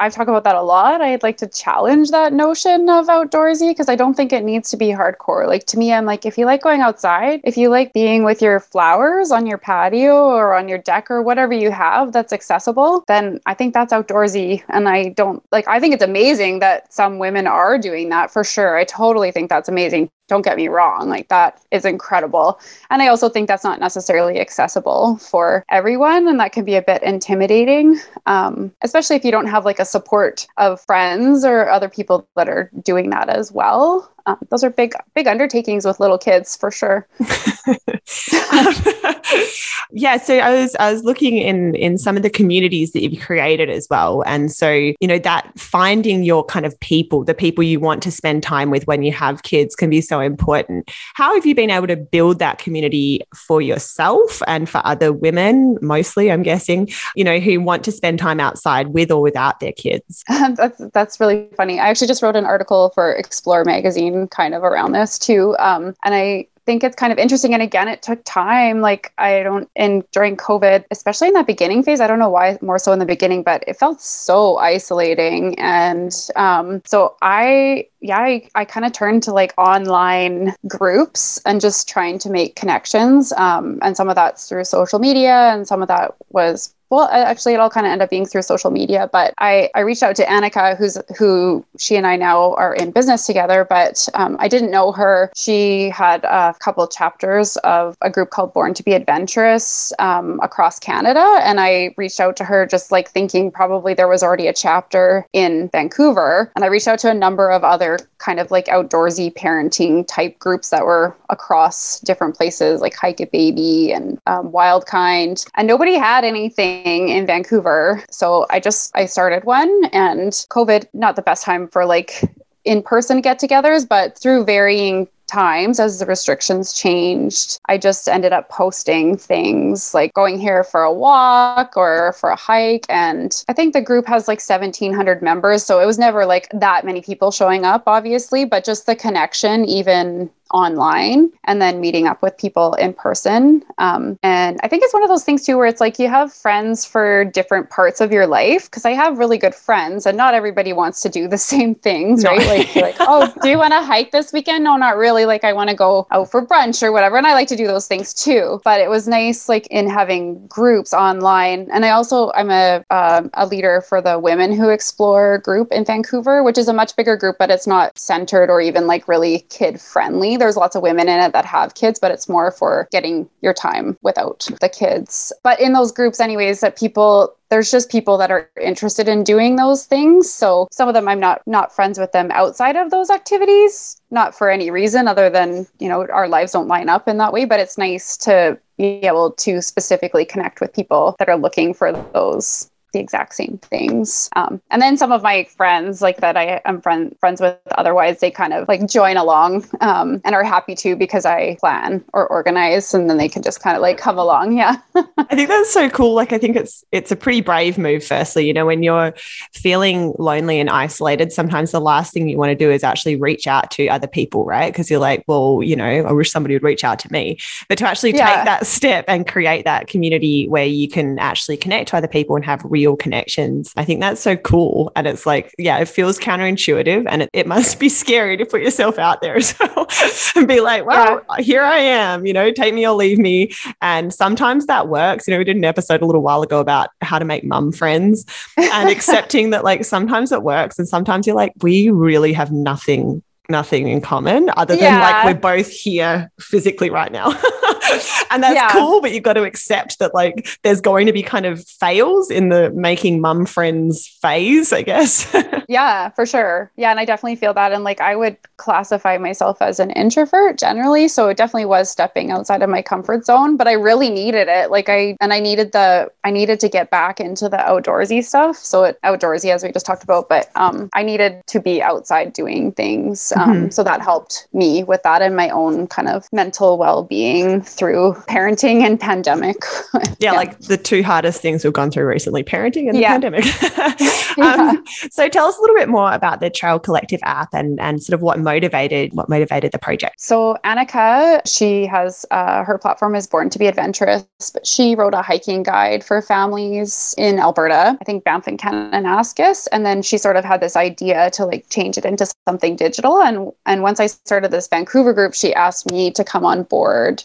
I 0.00 0.08
talk 0.10 0.28
about 0.28 0.44
that 0.44 0.54
a 0.54 0.62
lot. 0.62 1.00
I'd 1.00 1.22
like 1.22 1.36
to 1.38 1.48
challenge 1.48 2.10
that 2.10 2.32
notion 2.32 2.88
of 2.88 3.06
outdoorsy 3.06 3.70
because 3.70 3.88
I 3.88 3.96
don't 3.96 4.14
think 4.14 4.32
it 4.32 4.44
needs 4.44 4.70
to 4.70 4.76
be 4.76 4.88
hardcore. 4.88 5.46
Like 5.46 5.64
to 5.66 5.78
me, 5.78 5.92
I'm 5.92 6.04
like, 6.04 6.26
if 6.26 6.38
you 6.38 6.46
like 6.46 6.62
going 6.62 6.80
outside, 6.80 7.40
if 7.44 7.56
you 7.56 7.68
like 7.68 7.92
being 7.92 8.24
with 8.24 8.42
your 8.42 8.60
flowers 8.60 9.30
on 9.30 9.46
your 9.46 9.58
patio 9.58 10.26
or 10.26 10.54
on 10.54 10.68
your 10.68 10.78
deck 10.78 11.10
or 11.10 11.22
whatever 11.22 11.52
you 11.52 11.70
have 11.70 12.12
that's 12.12 12.32
accessible, 12.32 13.04
then 13.06 13.40
I 13.46 13.54
think 13.54 13.74
that's 13.74 13.92
outdoorsy. 13.92 14.62
And 14.68 14.88
I 14.88 15.10
don't 15.10 15.42
like, 15.52 15.66
I 15.68 15.80
think 15.80 15.94
it's 15.94 16.02
amazing 16.02 16.60
that 16.60 16.92
some 16.92 17.18
women 17.18 17.27
are 17.36 17.78
doing 17.78 18.08
that 18.10 18.30
for 18.30 18.44
sure. 18.44 18.76
I 18.76 18.84
totally 18.84 19.30
think 19.30 19.48
that's 19.48 19.68
amazing. 19.68 20.10
Don't 20.28 20.44
get 20.44 20.56
me 20.56 20.68
wrong 20.68 21.08
like 21.08 21.28
that 21.28 21.60
is 21.70 21.84
incredible. 21.84 22.60
And 22.90 23.02
i 23.02 23.08
also 23.08 23.28
think 23.28 23.48
that's 23.48 23.64
not 23.64 23.80
necessarily 23.80 24.40
accessible 24.40 25.16
for 25.18 25.64
everyone 25.70 26.28
and 26.28 26.38
that 26.40 26.52
can 26.52 26.64
be 26.64 26.74
a 26.74 26.82
bit 26.82 27.02
intimidating 27.02 27.98
um, 28.26 28.72
especially 28.82 29.16
if 29.16 29.24
you 29.24 29.30
don't 29.30 29.46
have 29.46 29.64
like 29.64 29.78
a 29.78 29.84
support 29.84 30.46
of 30.56 30.80
friends 30.80 31.44
or 31.44 31.68
other 31.68 31.88
people 31.88 32.28
that 32.36 32.48
are 32.48 32.70
doing 32.82 33.10
that 33.10 33.28
as 33.28 33.52
well 33.52 34.10
um, 34.28 34.38
those 34.50 34.62
are 34.62 34.70
big 34.70 34.94
big 35.14 35.26
undertakings 35.26 35.84
with 35.84 36.00
little 36.00 36.18
kids 36.18 36.56
for 36.56 36.70
sure. 36.70 37.06
Yeah 39.90 40.18
so 40.18 40.38
i 40.38 40.54
was 40.54 40.76
i 40.78 40.92
was 40.92 41.02
looking 41.02 41.38
in 41.38 41.74
in 41.74 41.96
some 41.96 42.16
of 42.16 42.22
the 42.22 42.30
communities 42.30 42.92
that 42.92 43.02
you've 43.02 43.22
created 43.22 43.70
as 43.70 43.86
well. 43.90 44.22
And 44.26 44.52
so 44.52 44.70
you 44.70 45.08
know 45.08 45.18
that 45.18 45.50
finding 45.58 46.22
your 46.22 46.44
kind 46.44 46.66
of 46.66 46.78
people 46.80 47.24
the 47.24 47.34
people 47.34 47.64
you 47.64 47.80
want 47.80 48.02
to 48.02 48.10
spend 48.10 48.42
time 48.42 48.70
with 48.70 48.86
when 48.86 49.02
you 49.02 49.12
have 49.12 49.44
kids 49.44 49.74
can 49.74 49.88
be 49.88 50.00
so 50.00 50.20
important. 50.20 50.90
How 51.14 51.34
have 51.34 51.46
you 51.46 51.54
been 51.54 51.70
able 51.70 51.86
to 51.86 51.96
build 51.96 52.38
that 52.38 52.58
community 52.58 53.20
for 53.34 53.62
yourself 53.62 54.42
and 54.46 54.68
for 54.68 54.82
other 54.84 55.12
women 55.12 55.78
mostly 55.80 56.30
i'm 56.30 56.42
guessing 56.42 56.88
you 57.14 57.24
know 57.24 57.38
who 57.38 57.60
want 57.60 57.84
to 57.84 57.92
spend 57.92 58.18
time 58.18 58.40
outside 58.40 58.88
with 58.88 59.10
or 59.10 59.22
without 59.22 59.60
their 59.60 59.72
kids? 59.72 60.24
That's 60.28 60.80
that's 60.92 61.20
really 61.20 61.48
funny. 61.56 61.78
I 61.78 61.88
actually 61.88 62.08
just 62.08 62.22
wrote 62.22 62.36
an 62.36 62.44
article 62.44 62.90
for 62.94 63.12
explore 63.12 63.64
magazine 63.64 64.17
kind 64.26 64.54
of 64.54 64.64
around 64.64 64.92
this 64.92 65.18
too. 65.18 65.54
Um, 65.60 65.94
and 66.04 66.14
I 66.14 66.48
think 66.66 66.84
it's 66.84 66.96
kind 66.96 67.10
of 67.12 67.18
interesting. 67.18 67.54
And 67.54 67.62
again, 67.62 67.88
it 67.88 68.02
took 68.02 68.22
time. 68.24 68.82
Like 68.82 69.12
I 69.16 69.42
don't, 69.42 69.70
and 69.74 70.04
during 70.10 70.36
COVID, 70.36 70.84
especially 70.90 71.28
in 71.28 71.34
that 71.34 71.46
beginning 71.46 71.82
phase, 71.82 71.98
I 71.98 72.06
don't 72.06 72.18
know 72.18 72.28
why 72.28 72.58
more 72.60 72.78
so 72.78 72.92
in 72.92 72.98
the 72.98 73.06
beginning, 73.06 73.42
but 73.42 73.64
it 73.66 73.78
felt 73.78 74.02
so 74.02 74.58
isolating. 74.58 75.58
And 75.58 76.14
um, 76.36 76.82
so 76.84 77.16
I, 77.22 77.86
yeah, 78.00 78.18
I, 78.18 78.48
I 78.54 78.64
kind 78.64 78.86
of 78.86 78.92
turned 78.92 79.22
to 79.24 79.32
like 79.32 79.52
online 79.58 80.54
groups 80.66 81.40
and 81.44 81.60
just 81.60 81.88
trying 81.88 82.18
to 82.20 82.30
make 82.30 82.56
connections. 82.56 83.32
Um, 83.32 83.78
and 83.82 83.96
some 83.96 84.08
of 84.08 84.14
that's 84.14 84.48
through 84.48 84.64
social 84.64 84.98
media, 84.98 85.52
and 85.52 85.66
some 85.66 85.82
of 85.82 85.88
that 85.88 86.14
was 86.30 86.74
well 86.90 87.08
actually 87.12 87.54
it 87.54 87.60
all 87.60 87.70
kind 87.70 87.86
of 87.86 87.92
ended 87.92 88.04
up 88.04 88.10
being 88.10 88.26
through 88.26 88.42
social 88.42 88.70
media 88.70 89.08
but 89.12 89.34
i 89.38 89.68
i 89.74 89.80
reached 89.80 90.02
out 90.02 90.16
to 90.16 90.24
annika 90.24 90.76
who's 90.76 90.96
who 91.18 91.64
she 91.78 91.96
and 91.96 92.06
i 92.06 92.16
now 92.16 92.54
are 92.54 92.74
in 92.74 92.90
business 92.90 93.26
together 93.26 93.66
but 93.68 94.08
um, 94.14 94.36
i 94.40 94.48
didn't 94.48 94.70
know 94.70 94.92
her 94.92 95.30
she 95.36 95.90
had 95.90 96.24
a 96.24 96.54
couple 96.60 96.86
chapters 96.86 97.56
of 97.58 97.96
a 98.02 98.10
group 98.10 98.30
called 98.30 98.52
born 98.52 98.74
to 98.74 98.82
be 98.82 98.92
adventurous 98.92 99.92
um, 99.98 100.40
across 100.42 100.78
canada 100.78 101.38
and 101.42 101.60
i 101.60 101.94
reached 101.96 102.20
out 102.20 102.36
to 102.36 102.44
her 102.44 102.66
just 102.66 102.90
like 102.90 103.10
thinking 103.10 103.50
probably 103.50 103.94
there 103.94 104.08
was 104.08 104.22
already 104.22 104.46
a 104.46 104.52
chapter 104.52 105.26
in 105.32 105.68
vancouver 105.70 106.50
and 106.56 106.64
i 106.64 106.68
reached 106.68 106.88
out 106.88 106.98
to 106.98 107.10
a 107.10 107.14
number 107.14 107.50
of 107.50 107.64
other 107.64 107.87
kind 108.18 108.40
of 108.40 108.50
like 108.50 108.66
outdoorsy 108.66 109.32
parenting 109.32 110.06
type 110.06 110.38
groups 110.38 110.68
that 110.68 110.84
were 110.84 111.16
across 111.30 112.00
different 112.00 112.36
places 112.36 112.80
like 112.80 112.94
hike 112.94 113.20
it 113.20 113.32
baby 113.32 113.92
and 113.92 114.18
um, 114.26 114.52
wild 114.52 114.84
kind 114.84 115.44
and 115.54 115.66
nobody 115.66 115.94
had 115.94 116.24
anything 116.24 117.08
in 117.08 117.26
Vancouver. 117.26 118.04
So 118.10 118.46
I 118.50 118.60
just 118.60 118.94
I 118.94 119.06
started 119.06 119.44
one 119.44 119.84
and 119.92 120.32
COVID 120.50 120.86
not 120.92 121.16
the 121.16 121.22
best 121.22 121.44
time 121.44 121.68
for 121.68 121.86
like 121.86 122.22
in-person 122.64 123.22
get-togethers, 123.22 123.88
but 123.88 124.18
through 124.18 124.44
varying 124.44 125.08
times 125.28 125.78
as 125.78 125.98
the 125.98 126.06
restrictions 126.06 126.72
changed. 126.72 127.60
I 127.66 127.78
just 127.78 128.08
ended 128.08 128.32
up 128.32 128.48
posting 128.48 129.16
things 129.16 129.94
like 129.94 130.12
going 130.14 130.38
here 130.38 130.64
for 130.64 130.82
a 130.82 130.92
walk 130.92 131.76
or 131.76 132.14
for 132.14 132.30
a 132.30 132.36
hike. 132.36 132.86
And 132.88 133.44
I 133.48 133.52
think 133.52 133.74
the 133.74 133.80
group 133.80 134.06
has 134.06 134.26
like 134.26 134.40
1,700 134.40 135.22
members. 135.22 135.62
So 135.64 135.80
it 135.80 135.86
was 135.86 135.98
never 135.98 136.26
like 136.26 136.48
that 136.52 136.84
many 136.84 137.00
people 137.00 137.30
showing 137.30 137.64
up, 137.64 137.84
obviously, 137.86 138.44
but 138.44 138.64
just 138.64 138.86
the 138.86 138.96
connection, 138.96 139.64
even 139.64 140.30
online 140.52 141.30
and 141.44 141.60
then 141.60 141.80
meeting 141.80 142.06
up 142.06 142.22
with 142.22 142.36
people 142.38 142.74
in 142.74 142.92
person. 142.92 143.62
Um, 143.78 144.18
and 144.22 144.58
I 144.62 144.68
think 144.68 144.82
it's 144.82 144.94
one 144.94 145.02
of 145.02 145.08
those 145.08 145.24
things 145.24 145.44
too 145.44 145.56
where 145.56 145.66
it's 145.66 145.80
like 145.80 145.98
you 145.98 146.08
have 146.08 146.32
friends 146.32 146.84
for 146.84 147.24
different 147.24 147.70
parts 147.70 148.00
of 148.00 148.12
your 148.12 148.26
life 148.26 148.64
because 148.64 148.84
I 148.84 148.92
have 148.92 149.18
really 149.18 149.38
good 149.38 149.54
friends 149.54 150.06
and 150.06 150.16
not 150.16 150.34
everybody 150.34 150.72
wants 150.72 151.00
to 151.02 151.08
do 151.08 151.28
the 151.28 151.38
same 151.52 151.74
things, 151.74 152.24
right? 152.24 152.46
Like, 152.46 152.74
like, 152.76 152.96
oh, 153.00 153.32
do 153.42 153.48
you 153.48 153.58
want 153.58 153.72
to 153.72 153.82
hike 153.82 154.10
this 154.10 154.32
weekend? 154.32 154.64
No, 154.64 154.76
not 154.76 154.96
really. 154.96 155.24
Like, 155.24 155.44
I 155.44 155.52
want 155.52 155.70
to 155.70 155.76
go 155.76 156.06
out 156.10 156.30
for 156.30 156.44
brunch 156.44 156.82
or 156.82 156.92
whatever. 156.92 157.16
And 157.16 157.26
I 157.26 157.34
like 157.34 157.48
to 157.48 157.56
do 157.56 157.66
those 157.66 157.86
things 157.86 158.14
too. 158.14 158.60
But 158.64 158.80
it 158.80 158.88
was 158.88 159.06
nice, 159.06 159.48
like, 159.48 159.66
in 159.68 159.88
having 159.88 160.46
groups 160.46 160.94
online. 160.94 161.68
And 161.72 161.84
I 161.84 161.90
also, 161.90 162.30
I'm 162.32 162.50
a, 162.50 162.84
uh, 162.90 163.28
a 163.34 163.46
leader 163.46 163.82
for 163.82 164.00
the 164.00 164.18
Women 164.18 164.52
Who 164.52 164.68
Explore 164.70 165.38
group 165.38 165.72
in 165.72 165.84
Vancouver, 165.84 166.42
which 166.42 166.58
is 166.58 166.68
a 166.68 166.72
much 166.72 166.96
bigger 166.96 167.16
group, 167.16 167.36
but 167.38 167.50
it's 167.50 167.66
not 167.66 167.98
centered 167.98 168.50
or 168.50 168.60
even 168.60 168.86
like 168.86 169.08
really 169.08 169.40
kid 169.50 169.80
friendly 169.80 170.36
there's 170.38 170.56
lots 170.56 170.76
of 170.76 170.82
women 170.82 171.08
in 171.08 171.20
it 171.20 171.32
that 171.32 171.44
have 171.44 171.74
kids, 171.74 171.98
but 171.98 172.10
it's 172.10 172.28
more 172.28 172.50
for 172.50 172.88
getting 172.90 173.28
your 173.42 173.54
time 173.54 173.98
without 174.02 174.48
the 174.60 174.68
kids. 174.68 175.32
But 175.42 175.60
in 175.60 175.72
those 175.72 175.92
groups, 175.92 176.20
anyways, 176.20 176.60
that 176.60 176.76
people 176.78 177.34
there's 177.50 177.70
just 177.70 177.90
people 177.90 178.18
that 178.18 178.30
are 178.30 178.50
interested 178.60 179.08
in 179.08 179.24
doing 179.24 179.56
those 179.56 179.86
things 179.86 180.30
so 180.30 180.68
some 180.70 180.86
of 180.88 180.94
them 180.94 181.08
i'm 181.08 181.20
not 181.20 181.40
not 181.46 181.74
friends 181.74 181.98
with 181.98 182.12
them 182.12 182.30
outside 182.32 182.76
of 182.76 182.90
those 182.90 183.08
activities 183.08 184.00
not 184.10 184.34
for 184.36 184.50
any 184.50 184.70
reason 184.70 185.08
other 185.08 185.30
than 185.30 185.66
you 185.78 185.88
know 185.88 186.06
our 186.12 186.28
lives 186.28 186.52
don't 186.52 186.68
line 186.68 186.88
up 186.90 187.08
in 187.08 187.16
that 187.16 187.32
way 187.32 187.46
but 187.46 187.58
it's 187.58 187.78
nice 187.78 188.18
to 188.18 188.58
be 188.76 189.00
able 189.02 189.32
to 189.32 189.62
specifically 189.62 190.24
connect 190.24 190.60
with 190.60 190.74
people 190.74 191.16
that 191.18 191.28
are 191.28 191.38
looking 191.38 191.72
for 191.72 191.92
those 192.12 192.70
the 192.92 193.00
exact 193.00 193.34
same 193.34 193.58
things. 193.62 194.28
Um, 194.36 194.60
and 194.70 194.80
then 194.80 194.96
some 194.96 195.12
of 195.12 195.22
my 195.22 195.44
friends, 195.56 196.00
like 196.00 196.18
that 196.18 196.36
I 196.36 196.60
am 196.64 196.80
friend, 196.80 197.14
friends 197.20 197.40
with 197.40 197.56
otherwise, 197.76 198.20
they 198.20 198.30
kind 198.30 198.52
of 198.52 198.68
like 198.68 198.88
join 198.88 199.16
along 199.16 199.66
um, 199.80 200.20
and 200.24 200.34
are 200.34 200.44
happy 200.44 200.74
to 200.76 200.96
because 200.96 201.26
I 201.26 201.56
plan 201.60 202.04
or 202.12 202.26
organize 202.26 202.94
and 202.94 203.08
then 203.08 203.18
they 203.18 203.28
can 203.28 203.42
just 203.42 203.60
kind 203.60 203.76
of 203.76 203.82
like 203.82 203.98
come 203.98 204.18
along. 204.18 204.56
Yeah. 204.56 204.76
I 204.94 205.34
think 205.34 205.48
that's 205.48 205.72
so 205.72 205.88
cool. 205.90 206.14
Like, 206.14 206.32
I 206.32 206.38
think 206.38 206.56
it's, 206.56 206.84
it's 206.92 207.12
a 207.12 207.16
pretty 207.16 207.40
brave 207.40 207.78
move, 207.78 208.04
firstly, 208.04 208.46
you 208.46 208.52
know, 208.52 208.66
when 208.66 208.82
you're 208.82 209.14
feeling 209.52 210.14
lonely 210.18 210.60
and 210.60 210.70
isolated, 210.70 211.32
sometimes 211.32 211.70
the 211.70 211.80
last 211.80 212.12
thing 212.12 212.28
you 212.28 212.38
want 212.38 212.50
to 212.50 212.56
do 212.56 212.70
is 212.70 212.82
actually 212.82 213.16
reach 213.16 213.46
out 213.46 213.70
to 213.72 213.88
other 213.88 214.06
people, 214.06 214.44
right? 214.44 214.72
Because 214.72 214.90
you're 214.90 215.00
like, 215.00 215.24
well, 215.26 215.60
you 215.62 215.76
know, 215.76 215.84
I 215.84 216.12
wish 216.12 216.30
somebody 216.30 216.54
would 216.54 216.62
reach 216.62 216.84
out 216.84 216.98
to 217.00 217.12
me. 217.12 217.38
But 217.68 217.78
to 217.78 217.86
actually 217.86 218.14
yeah. 218.14 218.36
take 218.36 218.44
that 218.44 218.66
step 218.66 219.04
and 219.08 219.26
create 219.26 219.64
that 219.64 219.88
community 219.88 220.48
where 220.48 220.64
you 220.64 220.88
can 220.88 221.18
actually 221.18 221.56
connect 221.56 221.90
to 221.90 221.96
other 221.96 222.08
people 222.08 222.36
and 222.36 222.44
have 222.44 222.62
real 222.78 222.96
connections. 222.96 223.72
I 223.76 223.84
think 223.84 224.00
that's 224.00 224.20
so 224.20 224.36
cool. 224.36 224.92
And 224.94 225.08
it's 225.08 225.26
like, 225.26 225.52
yeah, 225.58 225.78
it 225.78 225.88
feels 225.88 226.16
counterintuitive 226.16 227.06
and 227.08 227.22
it, 227.22 227.30
it 227.32 227.46
must 227.48 227.80
be 227.80 227.88
scary 227.88 228.36
to 228.36 228.46
put 228.46 228.62
yourself 228.62 229.00
out 229.00 229.20
there 229.20 229.36
as 229.42 229.58
well 229.58 229.88
and 230.36 230.46
be 230.46 230.60
like, 230.60 230.86
well, 230.86 231.20
yeah. 231.36 231.42
here 231.42 231.62
I 231.62 231.78
am, 231.78 232.24
you 232.24 232.32
know, 232.32 232.52
take 232.52 232.72
me 232.72 232.86
or 232.86 232.94
leave 232.94 233.18
me. 233.18 233.50
And 233.82 234.14
sometimes 234.14 234.66
that 234.66 234.86
works. 234.86 235.26
You 235.26 235.34
know, 235.34 235.38
we 235.38 235.44
did 235.44 235.56
an 235.56 235.64
episode 235.64 236.02
a 236.02 236.06
little 236.06 236.22
while 236.22 236.42
ago 236.42 236.60
about 236.60 236.90
how 237.00 237.18
to 237.18 237.24
make 237.24 237.42
mum 237.42 237.72
friends 237.72 238.24
and 238.56 238.88
accepting 238.96 239.50
that 239.50 239.64
like 239.64 239.84
sometimes 239.84 240.30
it 240.30 240.44
works 240.44 240.78
and 240.78 240.88
sometimes 240.88 241.26
you're 241.26 241.34
like, 241.34 241.52
we 241.62 241.90
really 241.90 242.32
have 242.32 242.52
nothing 242.52 243.24
nothing 243.50 243.88
in 243.88 244.02
common 244.02 244.50
other 244.58 244.76
than 244.76 244.84
yeah. 244.84 245.00
like 245.00 245.24
we're 245.24 245.40
both 245.40 245.70
here 245.70 246.30
physically 246.38 246.90
right 246.90 247.10
now. 247.10 247.28
and 248.30 248.42
that's 248.42 248.54
yeah. 248.54 248.70
cool, 248.72 249.00
but 249.00 249.12
you've 249.12 249.22
got 249.22 249.34
to 249.34 249.44
accept 249.44 249.98
that 249.98 250.14
like 250.14 250.48
there's 250.62 250.80
going 250.80 251.06
to 251.06 251.12
be 251.12 251.22
kind 251.22 251.46
of 251.46 251.66
fails 251.66 252.30
in 252.30 252.48
the 252.48 252.70
making 252.70 253.20
mum 253.20 253.46
friends 253.46 254.06
phase, 254.20 254.72
I 254.72 254.82
guess. 254.82 255.34
yeah, 255.68 256.10
for 256.10 256.26
sure. 256.26 256.70
Yeah. 256.76 256.90
And 256.90 257.00
I 257.00 257.04
definitely 257.04 257.36
feel 257.36 257.54
that. 257.54 257.72
And 257.72 257.84
like 257.84 258.00
I 258.00 258.16
would 258.16 258.36
classify 258.56 259.18
myself 259.18 259.62
as 259.62 259.80
an 259.80 259.90
introvert 259.90 260.58
generally. 260.58 261.08
So 261.08 261.28
it 261.28 261.36
definitely 261.36 261.66
was 261.66 261.90
stepping 261.90 262.30
outside 262.30 262.62
of 262.62 262.70
my 262.70 262.82
comfort 262.82 263.24
zone, 263.24 263.56
but 263.56 263.68
I 263.68 263.72
really 263.72 264.10
needed 264.10 264.48
it. 264.48 264.70
Like 264.70 264.88
I, 264.88 265.16
and 265.20 265.32
I 265.32 265.40
needed 265.40 265.72
the, 265.72 266.10
I 266.24 266.30
needed 266.30 266.60
to 266.60 266.68
get 266.68 266.90
back 266.90 267.20
into 267.20 267.48
the 267.48 267.58
outdoorsy 267.58 268.24
stuff. 268.24 268.56
So 268.56 268.84
it 268.84 268.98
outdoorsy, 269.04 269.52
as 269.52 269.62
we 269.62 269.72
just 269.72 269.86
talked 269.86 270.02
about, 270.02 270.28
but 270.28 270.50
um, 270.54 270.90
I 270.94 271.02
needed 271.02 271.42
to 271.46 271.60
be 271.60 271.82
outside 271.82 272.32
doing 272.32 272.72
things 272.72 273.28
um, 273.36 273.54
mm-hmm. 273.54 273.68
So 273.70 273.82
that 273.84 274.00
helped 274.00 274.48
me 274.52 274.84
with 274.84 275.02
that 275.02 275.22
and 275.22 275.36
my 275.36 275.50
own 275.50 275.86
kind 275.86 276.08
of 276.08 276.26
mental 276.32 276.78
well 276.78 277.04
being 277.04 277.62
through 277.78 278.14
parenting 278.28 278.84
and 278.84 278.98
pandemic. 278.98 279.56
yeah, 279.94 280.02
yeah, 280.18 280.32
like 280.32 280.58
the 280.60 280.76
two 280.76 281.02
hardest 281.02 281.40
things 281.40 281.64
we've 281.64 281.72
gone 281.72 281.90
through 281.90 282.06
recently 282.06 282.42
parenting 282.42 282.88
and 282.88 282.96
the 282.96 283.00
yeah. 283.00 283.18
pandemic. 283.18 283.44
um, 284.38 284.84
so 285.10 285.28
tell 285.28 285.46
us 285.46 285.56
a 285.56 285.60
little 285.60 285.76
bit 285.76 285.88
more 285.88 286.12
about 286.12 286.40
the 286.40 286.50
TrailCollectiv 286.50 287.20
app 287.22 287.54
and, 287.54 287.78
and 287.80 288.02
sort 288.02 288.14
of 288.14 288.22
what 288.22 288.38
motivated 288.40 289.12
what 289.14 289.28
motivated 289.28 289.72
the 289.72 289.78
project. 289.78 290.20
So 290.20 290.56
Annika, 290.64 291.40
she 291.46 291.86
has 291.86 292.26
uh, 292.30 292.64
her 292.64 292.78
platform 292.78 293.14
is 293.14 293.26
Born 293.26 293.50
to 293.50 293.58
be 293.58 293.66
Adventurous, 293.66 294.24
but 294.52 294.66
she 294.66 294.94
wrote 294.94 295.14
a 295.14 295.22
hiking 295.22 295.62
guide 295.62 296.02
for 296.02 296.20
families 296.20 297.14
in 297.16 297.38
Alberta, 297.38 297.96
I 298.00 298.04
think 298.04 298.24
Banff 298.24 298.46
and 298.46 298.58
Kananaskis, 298.58 299.68
and 299.70 299.86
then 299.86 300.02
she 300.02 300.18
sort 300.18 300.36
of 300.36 300.44
had 300.44 300.60
this 300.60 300.76
idea 300.76 301.30
to 301.30 301.46
like 301.46 301.68
change 301.68 301.96
it 301.98 302.04
into 302.04 302.26
something 302.48 302.76
digital. 302.76 303.22
And 303.22 303.52
and 303.66 303.82
once 303.82 304.00
I 304.00 304.06
started 304.06 304.50
this 304.50 304.68
Vancouver 304.68 305.12
group, 305.12 305.34
she 305.34 305.54
asked 305.54 305.90
me 305.90 306.10
to 306.12 306.24
come 306.24 306.44
on 306.44 306.64
board 306.64 307.22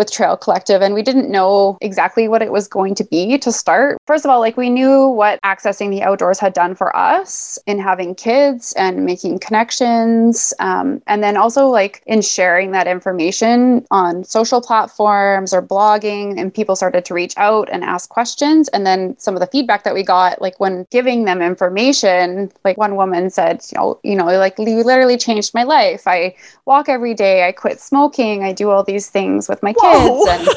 with 0.00 0.10
TrailCollectiv, 0.10 0.80
and 0.80 0.94
we 0.94 1.02
didn't 1.02 1.28
know 1.28 1.76
exactly 1.82 2.26
what 2.26 2.40
it 2.40 2.50
was 2.50 2.66
going 2.66 2.94
to 2.94 3.04
be 3.04 3.36
to 3.36 3.52
start. 3.52 3.98
First 4.06 4.24
of 4.24 4.30
all, 4.30 4.40
like 4.40 4.56
we 4.56 4.70
knew 4.70 5.06
what 5.08 5.38
accessing 5.42 5.90
the 5.90 6.02
outdoors 6.02 6.38
had 6.38 6.54
done 6.54 6.74
for 6.74 6.96
us 6.96 7.58
in 7.66 7.78
having 7.78 8.14
kids 8.14 8.72
and 8.78 9.04
making 9.04 9.40
connections, 9.40 10.54
um, 10.58 11.02
and 11.06 11.22
then 11.22 11.36
also 11.36 11.66
like 11.66 12.02
in 12.06 12.22
sharing 12.22 12.70
that 12.72 12.86
information 12.86 13.84
on 13.90 14.24
social 14.24 14.62
platforms 14.62 15.52
or 15.52 15.60
blogging, 15.60 16.40
and 16.40 16.54
people 16.54 16.74
started 16.74 17.04
to 17.04 17.12
reach 17.12 17.34
out 17.36 17.68
and 17.70 17.84
ask 17.84 18.08
questions. 18.08 18.68
And 18.68 18.86
then 18.86 19.18
some 19.18 19.34
of 19.34 19.40
the 19.40 19.48
feedback 19.48 19.84
that 19.84 19.92
we 19.92 20.02
got, 20.02 20.40
like 20.40 20.58
when 20.58 20.86
giving 20.90 21.26
them 21.26 21.42
information, 21.42 22.50
like 22.64 22.78
one 22.78 22.96
woman 22.96 23.28
said, 23.28 23.62
you 23.70 23.76
know, 23.76 24.00
you 24.02 24.16
know, 24.16 24.24
like 24.24 24.58
you 24.58 24.82
literally 24.82 25.18
changed 25.18 25.52
my 25.52 25.64
life. 25.64 26.06
I 26.06 26.34
walk 26.64 26.88
every 26.88 27.12
day. 27.12 27.46
I 27.46 27.52
quit 27.52 27.78
smoking. 27.80 28.44
I 28.44 28.54
do 28.54 28.70
all 28.70 28.82
these 28.82 29.10
things 29.10 29.46
with 29.46 29.62
my 29.62 29.74
kids 29.74 29.89
and 30.28 30.48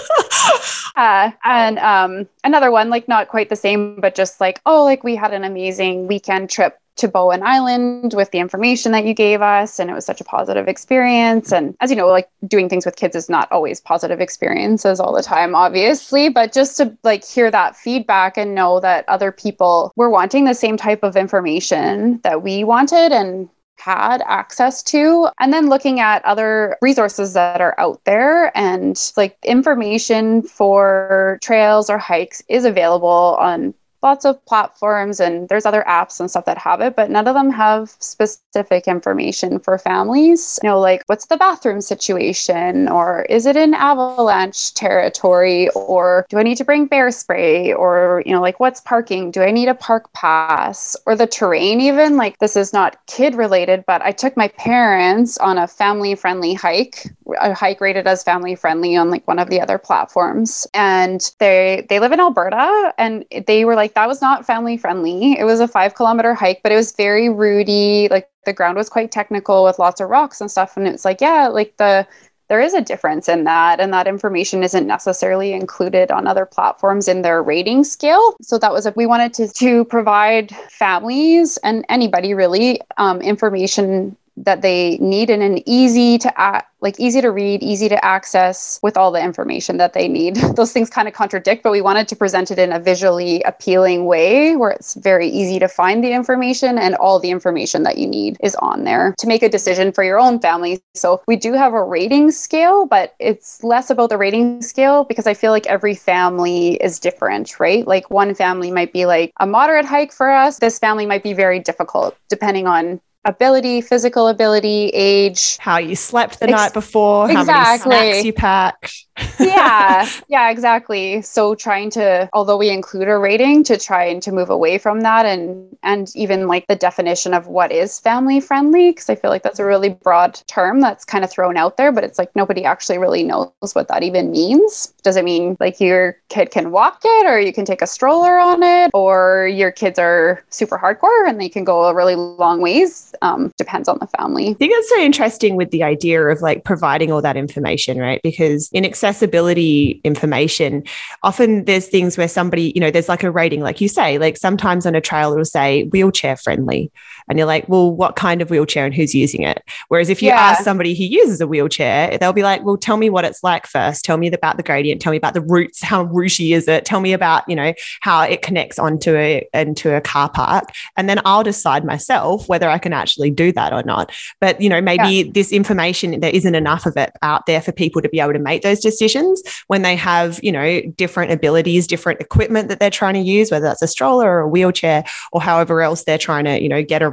uh, 0.95 1.31
and 1.43 1.79
um, 1.79 2.27
another 2.43 2.71
one 2.71 2.89
like 2.89 3.07
not 3.07 3.27
quite 3.27 3.49
the 3.49 3.55
same 3.55 3.99
but 3.99 4.15
just 4.15 4.39
like 4.39 4.61
oh 4.65 4.83
like 4.83 5.03
we 5.03 5.15
had 5.15 5.33
an 5.33 5.43
amazing 5.43 6.07
weekend 6.07 6.49
trip 6.49 6.79
to 6.95 7.07
Bowen 7.07 7.41
Island 7.43 8.13
with 8.13 8.31
the 8.31 8.39
information 8.39 8.91
that 8.91 9.05
you 9.05 9.13
gave 9.13 9.41
us. 9.41 9.79
And 9.79 9.89
it 9.89 9.93
was 9.93 10.05
such 10.05 10.21
a 10.21 10.23
positive 10.23 10.67
experience. 10.67 11.51
And 11.51 11.75
as 11.81 11.89
you 11.89 11.95
know, 11.95 12.07
like 12.07 12.29
doing 12.47 12.69
things 12.69 12.85
with 12.85 12.95
kids 12.95 13.15
is 13.15 13.29
not 13.29 13.51
always 13.51 13.81
positive 13.81 14.21
experiences 14.21 14.99
all 14.99 15.13
the 15.13 15.23
time, 15.23 15.55
obviously, 15.55 16.29
but 16.29 16.53
just 16.53 16.77
to 16.77 16.95
like 17.03 17.25
hear 17.25 17.49
that 17.49 17.75
feedback 17.75 18.37
and 18.37 18.53
know 18.53 18.79
that 18.79 19.07
other 19.09 19.31
people 19.31 19.91
were 19.95 20.09
wanting 20.09 20.45
the 20.45 20.53
same 20.53 20.77
type 20.77 21.03
of 21.03 21.15
information 21.15 22.19
that 22.23 22.43
we 22.43 22.63
wanted 22.63 23.11
and 23.11 23.49
had 23.77 24.21
access 24.25 24.81
to 24.83 25.27
and 25.39 25.51
then 25.51 25.69
looking 25.69 25.99
at 25.99 26.23
other 26.25 26.77
resources 26.81 27.33
that 27.33 27.61
are 27.61 27.77
out 27.79 28.03
there. 28.05 28.55
And 28.57 28.99
like 29.17 29.37
information 29.43 30.41
for 30.43 31.37
trails 31.41 31.89
or 31.89 31.97
hikes 31.97 32.41
is 32.47 32.65
available 32.65 33.37
on 33.39 33.73
lots 34.03 34.25
of 34.25 34.43
platforms 34.45 35.19
and 35.19 35.47
there's 35.49 35.65
other 35.65 35.83
apps 35.87 36.19
and 36.19 36.29
stuff 36.29 36.45
that 36.45 36.57
have 36.57 36.81
it, 36.81 36.95
but 36.95 37.09
none 37.09 37.27
of 37.27 37.33
them 37.33 37.49
have 37.49 37.89
specific 37.99 38.87
information 38.87 39.59
for 39.59 39.77
families. 39.77 40.59
You 40.61 40.69
know, 40.69 40.79
like 40.79 41.03
what's 41.07 41.27
the 41.27 41.37
bathroom 41.37 41.81
situation 41.81 42.87
or 42.89 43.23
is 43.23 43.45
it 43.45 43.55
in 43.55 43.73
avalanche 43.73 44.73
territory 44.73 45.69
or 45.69 46.25
do 46.29 46.37
I 46.37 46.43
need 46.43 46.57
to 46.57 46.65
bring 46.65 46.85
bear 46.85 47.09
spray 47.11 47.73
or, 47.73 48.21
you 48.25 48.33
know, 48.33 48.41
like 48.41 48.59
what's 48.59 48.81
parking? 48.81 49.31
Do 49.31 49.41
I 49.41 49.51
need 49.51 49.69
a 49.69 49.75
park 49.75 50.11
pass 50.13 50.95
or 51.05 51.15
the 51.15 51.27
terrain 51.27 51.79
even? 51.79 52.17
Like 52.17 52.39
this 52.39 52.55
is 52.55 52.73
not 52.73 52.97
kid 53.07 53.35
related, 53.35 53.85
but 53.87 54.01
I 54.01 54.11
took 54.11 54.35
my 54.35 54.49
parents 54.49 55.37
on 55.37 55.57
a 55.57 55.67
family 55.67 56.15
friendly 56.15 56.53
hike, 56.53 57.07
a 57.39 57.53
hike 57.53 57.79
rated 57.79 58.05
as 58.07 58.23
family 58.23 58.55
friendly 58.55 58.95
on 58.95 59.09
like 59.09 59.27
one 59.27 59.39
of 59.39 59.49
the 59.49 59.61
other 59.61 59.77
platforms. 59.77 60.67
And 60.73 61.31
they 61.39 61.85
they 61.89 61.99
live 61.99 62.11
in 62.11 62.19
Alberta 62.19 62.93
and 62.97 63.25
they 63.47 63.65
were 63.65 63.75
like 63.75 63.92
that 63.95 64.07
was 64.07 64.21
not 64.21 64.45
family 64.45 64.77
friendly. 64.77 65.37
It 65.37 65.45
was 65.45 65.59
a 65.59 65.67
five 65.67 65.95
kilometer 65.95 66.33
hike, 66.33 66.61
but 66.63 66.71
it 66.71 66.75
was 66.75 66.91
very 66.91 67.29
rooty. 67.29 68.07
Like 68.09 68.29
the 68.45 68.53
ground 68.53 68.77
was 68.77 68.89
quite 68.89 69.11
technical 69.11 69.63
with 69.63 69.79
lots 69.79 70.01
of 70.01 70.09
rocks 70.09 70.41
and 70.41 70.49
stuff. 70.49 70.77
And 70.77 70.87
it's 70.87 71.05
like, 71.05 71.21
yeah, 71.21 71.47
like 71.47 71.77
the 71.77 72.07
there 72.49 72.61
is 72.61 72.73
a 72.73 72.81
difference 72.81 73.29
in 73.29 73.45
that 73.45 73.79
and 73.79 73.93
that 73.93 74.05
information 74.05 74.63
isn't 74.63 74.85
necessarily 74.85 75.53
included 75.53 76.11
on 76.11 76.27
other 76.27 76.45
platforms 76.45 77.07
in 77.07 77.21
their 77.21 77.41
rating 77.41 77.83
scale 77.83 78.35
so 78.41 78.57
that 78.59 78.71
was 78.71 78.85
if 78.85 78.95
we 78.95 79.05
wanted 79.05 79.33
to, 79.33 79.47
to 79.47 79.85
provide 79.85 80.51
families 80.69 81.57
and 81.63 81.85
anybody 81.89 82.33
really 82.33 82.81
um, 82.97 83.21
information 83.21 84.15
that 84.37 84.61
they 84.61 84.97
need 84.97 85.29
in 85.29 85.41
an 85.41 85.67
easy 85.67 86.17
to 86.17 86.39
act 86.39 86.73
like 86.83 86.99
easy 86.99 87.21
to 87.21 87.31
read, 87.31 87.63
easy 87.63 87.87
to 87.87 88.05
access 88.05 88.77
with 88.83 88.97
all 88.97 89.09
the 89.09 89.23
information 89.23 89.77
that 89.77 89.93
they 89.93 90.07
need. 90.07 90.35
Those 90.55 90.73
things 90.73 90.89
kind 90.89 91.07
of 91.07 91.13
contradict, 91.13 91.63
but 91.63 91.71
we 91.71 91.81
wanted 91.81 92.09
to 92.09 92.15
present 92.15 92.51
it 92.51 92.59
in 92.59 92.73
a 92.73 92.79
visually 92.79 93.41
appealing 93.43 94.05
way 94.05 94.57
where 94.57 94.71
it's 94.71 94.95
very 94.95 95.29
easy 95.29 95.59
to 95.59 95.69
find 95.69 96.03
the 96.03 96.11
information 96.11 96.77
and 96.77 96.95
all 96.95 97.19
the 97.19 97.31
information 97.31 97.83
that 97.83 97.97
you 97.97 98.05
need 98.05 98.35
is 98.43 98.53
on 98.55 98.83
there 98.83 99.15
to 99.17 99.27
make 99.27 99.41
a 99.43 99.49
decision 99.49 99.93
for 99.93 100.03
your 100.03 100.19
own 100.19 100.41
family. 100.41 100.81
So 100.93 101.23
we 101.25 101.37
do 101.37 101.53
have 101.53 101.73
a 101.73 101.83
rating 101.83 102.31
scale, 102.31 102.85
but 102.85 103.15
it's 103.17 103.63
less 103.63 103.89
about 103.89 104.09
the 104.09 104.17
rating 104.17 104.61
scale 104.61 105.05
because 105.05 105.25
I 105.25 105.33
feel 105.33 105.51
like 105.51 105.67
every 105.67 105.95
family 105.95 106.73
is 106.75 106.99
different, 106.99 107.61
right? 107.61 107.87
Like 107.87 108.09
one 108.09 108.35
family 108.35 108.71
might 108.71 108.91
be 108.91 109.05
like 109.05 109.31
a 109.39 109.47
moderate 109.47 109.85
hike 109.85 110.11
for 110.11 110.29
us. 110.29 110.59
This 110.59 110.79
family 110.79 111.05
might 111.05 111.23
be 111.23 111.33
very 111.33 111.59
difficult 111.59 112.17
depending 112.29 112.67
on 112.67 112.99
ability, 113.25 113.81
physical 113.81 114.27
ability, 114.27 114.89
age, 114.93 115.57
how 115.57 115.77
you 115.77 115.95
slept 115.95 116.39
the 116.39 116.49
Ex- 116.49 116.51
night 116.51 116.73
before, 116.73 117.29
exactly. 117.31 117.93
how 117.93 117.99
many 117.99 118.11
snacks 118.11 118.25
you 118.25 118.33
packed. 118.33 119.05
Yeah, 119.39 120.09
yeah, 120.27 120.49
exactly. 120.49 121.21
So 121.21 121.55
trying 121.55 121.89
to, 121.91 122.29
although 122.33 122.57
we 122.57 122.69
include 122.69 123.07
a 123.07 123.17
rating, 123.17 123.63
to 123.65 123.77
try 123.77 124.05
and 124.05 124.21
to 124.23 124.31
move 124.31 124.49
away 124.49 124.77
from 124.77 125.01
that, 125.01 125.25
and 125.25 125.75
and 125.83 126.11
even 126.15 126.47
like 126.47 126.67
the 126.67 126.75
definition 126.75 127.33
of 127.33 127.47
what 127.47 127.71
is 127.71 127.99
family 127.99 128.39
friendly, 128.39 128.91
because 128.91 129.09
I 129.09 129.15
feel 129.15 129.29
like 129.29 129.43
that's 129.43 129.59
a 129.59 129.65
really 129.65 129.89
broad 129.89 130.41
term 130.47 130.81
that's 130.81 131.05
kind 131.05 131.23
of 131.23 131.31
thrown 131.31 131.57
out 131.57 131.77
there, 131.77 131.91
but 131.91 132.03
it's 132.03 132.17
like 132.17 132.35
nobody 132.35 132.65
actually 132.65 132.97
really 132.97 133.23
knows 133.23 133.51
what 133.73 133.87
that 133.87 134.03
even 134.03 134.31
means. 134.31 134.93
Does 135.03 135.15
it 135.15 135.25
mean 135.25 135.57
like 135.59 135.79
your 135.79 136.17
kid 136.29 136.51
can 136.51 136.71
walk 136.71 137.01
it, 137.03 137.25
or 137.25 137.39
you 137.39 137.53
can 137.53 137.65
take 137.65 137.81
a 137.81 137.87
stroller 137.87 138.37
on 138.37 138.63
it, 138.63 138.91
or 138.93 139.47
your 139.47 139.71
kids 139.71 139.99
are 139.99 140.43
super 140.49 140.77
hardcore 140.77 141.27
and 141.27 141.39
they 141.39 141.49
can 141.49 141.63
go 141.63 141.85
a 141.85 141.93
really 141.93 142.15
long 142.15 142.61
ways? 142.61 143.13
um, 143.21 143.51
depends 143.57 143.87
on 143.87 143.97
the 143.99 144.07
family. 144.07 144.49
I 144.49 144.53
think 144.53 144.73
it's 144.75 144.89
so 144.89 144.99
interesting 144.99 145.55
with 145.55 145.71
the 145.71 145.83
idea 145.83 146.21
of 146.27 146.41
like 146.41 146.63
providing 146.63 147.11
all 147.11 147.21
that 147.21 147.37
information, 147.37 147.97
right? 147.97 148.21
Because 148.23 148.69
in 148.73 148.85
accessibility 149.03 149.99
information, 150.05 150.83
often 151.23 151.65
there's 151.65 151.87
things 151.87 152.17
where 152.17 152.29
somebody, 152.29 152.71
you 152.73 152.79
know, 152.79 152.89
there's 152.89 153.09
like 153.09 153.23
a 153.23 153.31
rating, 153.31 153.59
like 153.59 153.81
you 153.81 153.89
say, 153.89 154.17
like 154.17 154.37
sometimes 154.37 154.85
on 154.85 154.95
a 154.95 155.01
trail 155.01 155.33
it'll 155.33 155.43
say 155.43 155.83
wheelchair 155.87 156.37
friendly. 156.37 156.89
And 157.29 157.37
you're 157.37 157.47
like, 157.47 157.67
well, 157.69 157.91
what 157.91 158.15
kind 158.15 158.41
of 158.41 158.49
wheelchair 158.49 158.85
and 158.85 158.93
who's 158.93 159.15
using 159.15 159.43
it? 159.43 159.63
Whereas 159.87 160.09
if 160.09 160.21
you 160.21 160.29
yeah. 160.29 160.39
ask 160.39 160.63
somebody 160.63 160.93
who 160.93 161.03
uses 161.03 161.41
a 161.41 161.47
wheelchair, 161.47 162.17
they'll 162.17 162.33
be 162.33 162.43
like, 162.43 162.63
well, 162.63 162.77
tell 162.77 162.97
me 162.97 163.09
what 163.09 163.25
it's 163.25 163.43
like 163.43 163.65
first. 163.65 164.03
Tell 164.03 164.17
me 164.17 164.27
about 164.27 164.57
the 164.57 164.63
gradient. 164.63 165.01
Tell 165.01 165.11
me 165.11 165.17
about 165.17 165.33
the 165.33 165.41
routes. 165.41 165.81
How 165.81 166.05
rooshy 166.05 166.55
is 166.55 166.67
it? 166.67 166.85
Tell 166.85 166.99
me 166.99 167.13
about, 167.13 167.47
you 167.47 167.55
know, 167.55 167.73
how 168.01 168.21
it 168.23 168.41
connects 168.41 168.77
onto 168.77 169.15
a 169.15 169.47
into 169.53 169.95
a 169.95 170.01
car 170.01 170.29
park. 170.29 170.69
And 170.97 171.09
then 171.09 171.19
I'll 171.25 171.43
decide 171.43 171.85
myself 171.85 172.47
whether 172.49 172.69
I 172.69 172.77
can 172.77 172.93
actually 172.93 173.31
do 173.31 173.51
that 173.53 173.73
or 173.73 173.83
not. 173.83 174.11
But, 174.41 174.59
you 174.59 174.69
know, 174.69 174.81
maybe 174.81 175.09
yeah. 175.09 175.31
this 175.33 175.51
information, 175.51 176.19
there 176.19 176.35
isn't 176.35 176.55
enough 176.55 176.85
of 176.85 176.97
it 176.97 177.11
out 177.21 177.45
there 177.45 177.61
for 177.61 177.71
people 177.71 178.01
to 178.01 178.09
be 178.09 178.19
able 178.19 178.33
to 178.33 178.39
make 178.39 178.61
those 178.61 178.79
decisions 178.79 179.41
when 179.67 179.81
they 179.81 179.95
have, 179.95 180.39
you 180.43 180.51
know, 180.51 180.81
different 180.97 181.31
abilities, 181.31 181.87
different 181.87 182.19
equipment 182.19 182.69
that 182.69 182.79
they're 182.79 182.89
trying 182.89 183.13
to 183.13 183.21
use, 183.21 183.51
whether 183.51 183.65
that's 183.65 183.81
a 183.81 183.87
stroller 183.87 184.29
or 184.29 184.39
a 184.41 184.47
wheelchair 184.47 185.03
or 185.31 185.41
however 185.41 185.81
else 185.81 186.03
they're 186.03 186.17
trying 186.17 186.45
to, 186.45 186.61
you 186.61 186.69
know, 186.69 186.83
get 186.83 187.01
around. 187.01 187.12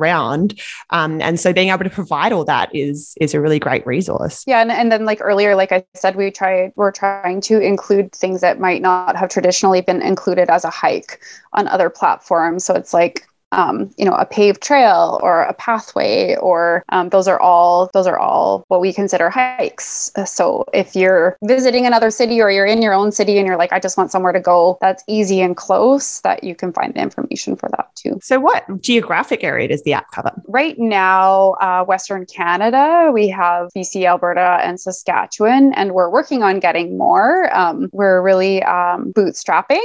Um, 0.90 1.20
and 1.20 1.38
so 1.38 1.52
being 1.52 1.68
able 1.68 1.84
to 1.84 1.90
provide 1.90 2.32
all 2.32 2.44
that 2.46 2.74
is 2.74 3.14
is 3.20 3.34
a 3.34 3.40
really 3.40 3.58
great 3.58 3.86
resource. 3.86 4.44
Yeah. 4.46 4.60
And, 4.60 4.70
and 4.72 4.90
then 4.90 5.04
like 5.04 5.18
earlier, 5.20 5.54
like 5.54 5.72
I 5.72 5.84
said, 5.94 6.16
we 6.16 6.30
try 6.30 6.72
we're 6.76 6.92
trying 6.92 7.40
to 7.42 7.60
include 7.60 8.12
things 8.12 8.40
that 8.40 8.58
might 8.58 8.82
not 8.82 9.16
have 9.16 9.28
traditionally 9.28 9.80
been 9.80 10.02
included 10.02 10.50
as 10.50 10.64
a 10.64 10.70
hike 10.70 11.20
on 11.52 11.68
other 11.68 11.90
platforms. 11.90 12.64
So 12.64 12.74
it's 12.74 12.94
like 12.94 13.26
um, 13.52 13.90
you 13.96 14.04
know 14.04 14.12
a 14.12 14.26
paved 14.26 14.62
trail 14.62 15.18
or 15.22 15.42
a 15.42 15.54
pathway 15.54 16.36
or 16.36 16.84
um, 16.90 17.08
those 17.08 17.28
are 17.28 17.40
all 17.40 17.90
those 17.92 18.06
are 18.06 18.18
all 18.18 18.64
what 18.68 18.80
we 18.80 18.92
consider 18.92 19.30
hikes. 19.30 20.10
So 20.26 20.64
if 20.72 20.94
you're 20.94 21.36
visiting 21.42 21.86
another 21.86 22.10
city 22.10 22.40
or 22.40 22.50
you're 22.50 22.66
in 22.66 22.82
your 22.82 22.94
own 22.94 23.12
city 23.12 23.38
and 23.38 23.46
you're 23.46 23.56
like 23.56 23.72
i 23.72 23.80
just 23.80 23.96
want 23.96 24.10
somewhere 24.10 24.32
to 24.32 24.40
go 24.40 24.78
that's 24.80 25.02
easy 25.06 25.40
and 25.40 25.56
close 25.56 26.20
that 26.20 26.44
you 26.44 26.54
can 26.54 26.72
find 26.72 26.94
the 26.94 27.00
information 27.00 27.56
for 27.56 27.68
that 27.70 27.88
too. 27.94 28.18
So 28.22 28.38
what 28.38 28.64
geographic 28.80 29.42
area 29.42 29.68
does 29.68 29.82
the 29.82 29.92
app 29.92 30.10
cover? 30.12 30.32
Right 30.46 30.78
now 30.78 31.52
uh, 31.60 31.84
western 31.84 32.26
canada 32.26 33.10
we 33.12 33.28
have 33.28 33.70
bc 33.76 34.04
alberta 34.04 34.60
and 34.62 34.80
saskatchewan 34.80 35.72
and 35.74 35.92
we're 35.92 36.10
working 36.10 36.42
on 36.42 36.60
getting 36.60 36.98
more. 36.98 37.54
Um, 37.56 37.88
we're 37.92 38.22
really 38.22 38.62
um, 38.64 39.12
bootstrapping 39.12 39.80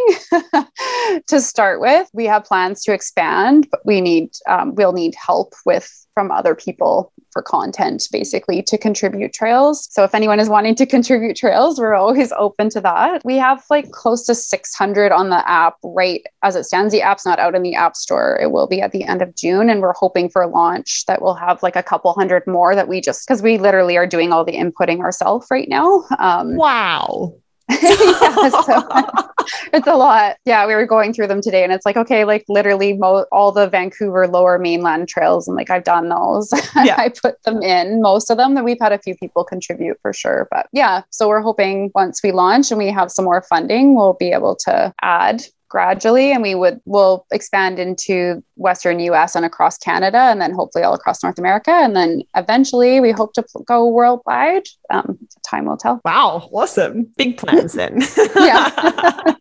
to 1.28 1.42
start 1.42 1.80
with. 1.80 2.10
We 2.14 2.26
have 2.26 2.44
plans 2.44 2.84
to 2.84 2.94
expand 2.94 3.55
but 3.62 3.86
we 3.86 4.02
need 4.02 4.32
um, 4.48 4.76
we'll 4.76 4.94
need 4.94 5.16
help 5.16 5.54
with 5.66 6.06
from 6.14 6.32
other 6.32 6.56
people 6.56 7.12
for 7.32 7.42
content 7.42 8.08
basically 8.12 8.64
to 8.64 8.78
contribute 8.78 9.34
trails. 9.34 9.90
So 9.92 10.06
if 10.06 10.16
anyone 10.16 10.40
is 10.40 10.48
wanting 10.48 10.74
to 10.76 10.86
contribute 10.96 11.36
trails, 11.36 11.78
we're 11.78 11.94
always 11.94 12.32
open 12.32 12.70
to 12.70 12.82
that. 12.82 13.22
We 13.26 13.36
have 13.36 13.64
like 13.70 13.92
close 13.92 14.26
to 14.28 14.34
600 14.34 15.12
on 15.12 15.30
the 15.30 15.48
app 15.48 15.76
right 15.84 16.26
as 16.42 16.56
it 16.56 16.64
stands. 16.64 16.94
The 16.94 17.02
app's 17.02 17.26
not 17.26 17.38
out 17.38 17.54
in 17.54 17.62
the 17.62 17.76
app 17.76 17.98
store. 17.98 18.40
It 18.42 18.52
will 18.52 18.68
be 18.68 18.82
at 18.82 18.94
the 18.94 19.04
end 19.04 19.22
of 19.22 19.36
June 19.36 19.70
and 19.70 19.82
we're 19.82 19.94
hoping 19.94 20.30
for 20.30 20.42
a 20.42 20.48
launch 20.48 21.06
that 21.08 21.22
we'll 21.22 21.36
have 21.36 21.62
like 21.62 21.76
a 21.76 21.84
couple 21.84 22.14
hundred 22.14 22.48
more 22.48 22.74
that 22.74 22.88
we 22.88 23.02
just 23.02 23.28
cuz 23.28 23.42
we 23.42 23.58
literally 23.58 23.98
are 23.98 24.08
doing 24.08 24.32
all 24.32 24.46
the 24.46 24.54
inputting 24.54 25.00
ourselves 25.00 25.48
right 25.52 25.68
now. 25.68 26.06
Um, 26.18 26.56
wow. 26.56 27.34
yeah, 27.82 28.50
so 28.50 28.84
it's 29.74 29.88
a 29.88 29.96
lot. 29.96 30.38
Yeah, 30.46 30.68
we 30.68 30.76
were 30.76 30.86
going 30.86 31.14
through 31.14 31.28
them 31.28 31.42
today, 31.42 31.64
and 31.64 31.74
it's 31.74 31.86
like, 31.86 31.98
okay, 31.98 32.24
like 32.24 32.46
literally 32.48 32.94
mo- 32.94 33.26
all 33.32 33.52
the 33.52 33.68
Vancouver 33.68 34.28
lower 34.28 34.60
mainland 34.60 35.08
trails, 35.08 35.48
and 35.48 35.58
like 35.58 35.70
I've 35.70 35.84
done 35.84 36.10
those. 36.10 36.52
Yeah. 36.86 36.98
I 36.98 37.10
put 37.10 37.42
them 37.44 37.64
in 37.64 38.02
most 38.02 38.30
of 38.30 38.38
them. 38.38 38.54
That 38.54 38.64
we've 38.64 38.80
had 38.80 38.92
a 38.92 39.00
few 39.00 39.16
people 39.16 39.44
contribute 39.44 39.98
for 40.02 40.14
sure, 40.14 40.48
but 40.52 40.68
yeah. 40.72 41.02
So 41.10 41.28
we're 41.28 41.42
hoping 41.42 41.90
once 41.96 42.22
we 42.22 42.32
launch 42.32 42.70
and 42.70 42.78
we 42.78 42.90
have 42.90 43.12
some 43.12 43.26
more 43.26 43.42
funding, 43.42 43.96
we'll 43.96 44.14
be 44.14 44.32
able 44.32 44.56
to 44.66 44.94
add 45.02 45.42
gradually 45.76 46.32
and 46.32 46.42
we 46.42 46.56
would 46.56 46.80
will 46.86 47.26
expand 47.34 47.80
into 47.80 48.42
western 48.56 48.98
us 49.02 49.36
and 49.36 49.44
across 49.44 49.78
canada 49.78 50.18
and 50.18 50.40
then 50.40 50.54
hopefully 50.54 50.86
all 50.86 50.94
across 50.94 51.22
north 51.22 51.38
america. 51.38 51.70
And 51.70 51.98
then 51.98 52.22
eventually 52.34 53.02
we 53.02 53.12
hope 53.12 53.34
to 53.34 53.44
go 53.66 53.86
worldwide. 53.90 54.64
Um, 54.90 55.18
time 55.46 55.66
will 55.66 55.76
tell. 55.76 56.00
Wow 56.06 56.48
awesome. 56.54 57.08
Big 57.18 57.38
plans 57.38 57.74
then. 57.74 58.02
Yeah. 58.38 58.72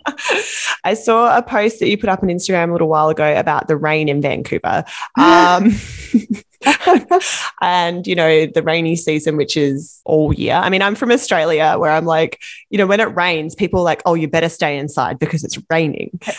I 0.85 0.95
saw 0.95 1.39
a 1.39 1.43
post 1.43 1.79
that 1.79 1.89
you 1.89 1.97
put 1.97 2.09
up 2.09 2.23
on 2.25 2.31
instagram 2.31 2.71
a 2.71 2.73
little 2.73 2.89
while 2.89 3.11
ago 3.11 3.39
about 3.39 3.69
the 3.69 3.77
rain 3.77 4.09
in 4.09 4.21
vancouver. 4.21 4.85
Um, 5.17 5.71
and 7.61 8.07
you 8.07 8.15
know 8.15 8.47
the 8.47 8.63
rainy 8.63 8.97
season 8.97 9.37
which 9.37 9.57
is 9.57 10.01
all 10.05 10.33
year. 10.35 10.55
I 10.55 10.69
mean 10.71 10.83
i'm 10.83 10.95
from 10.95 11.11
australia 11.11 11.77
where 11.79 11.91
i'm 11.91 12.05
like 12.05 12.43
you 12.71 12.79
know 12.79 12.87
when 12.87 13.01
it 13.01 13.15
rains 13.15 13.55
people 13.55 13.81
are 13.81 13.85
like 13.85 14.03
oh 14.07 14.15
you 14.15 14.29
better 14.29 14.49
stay 14.49 14.77
inside 14.79 15.19
because 15.19 15.45
it's 15.45 15.59
raining. 15.71 16.19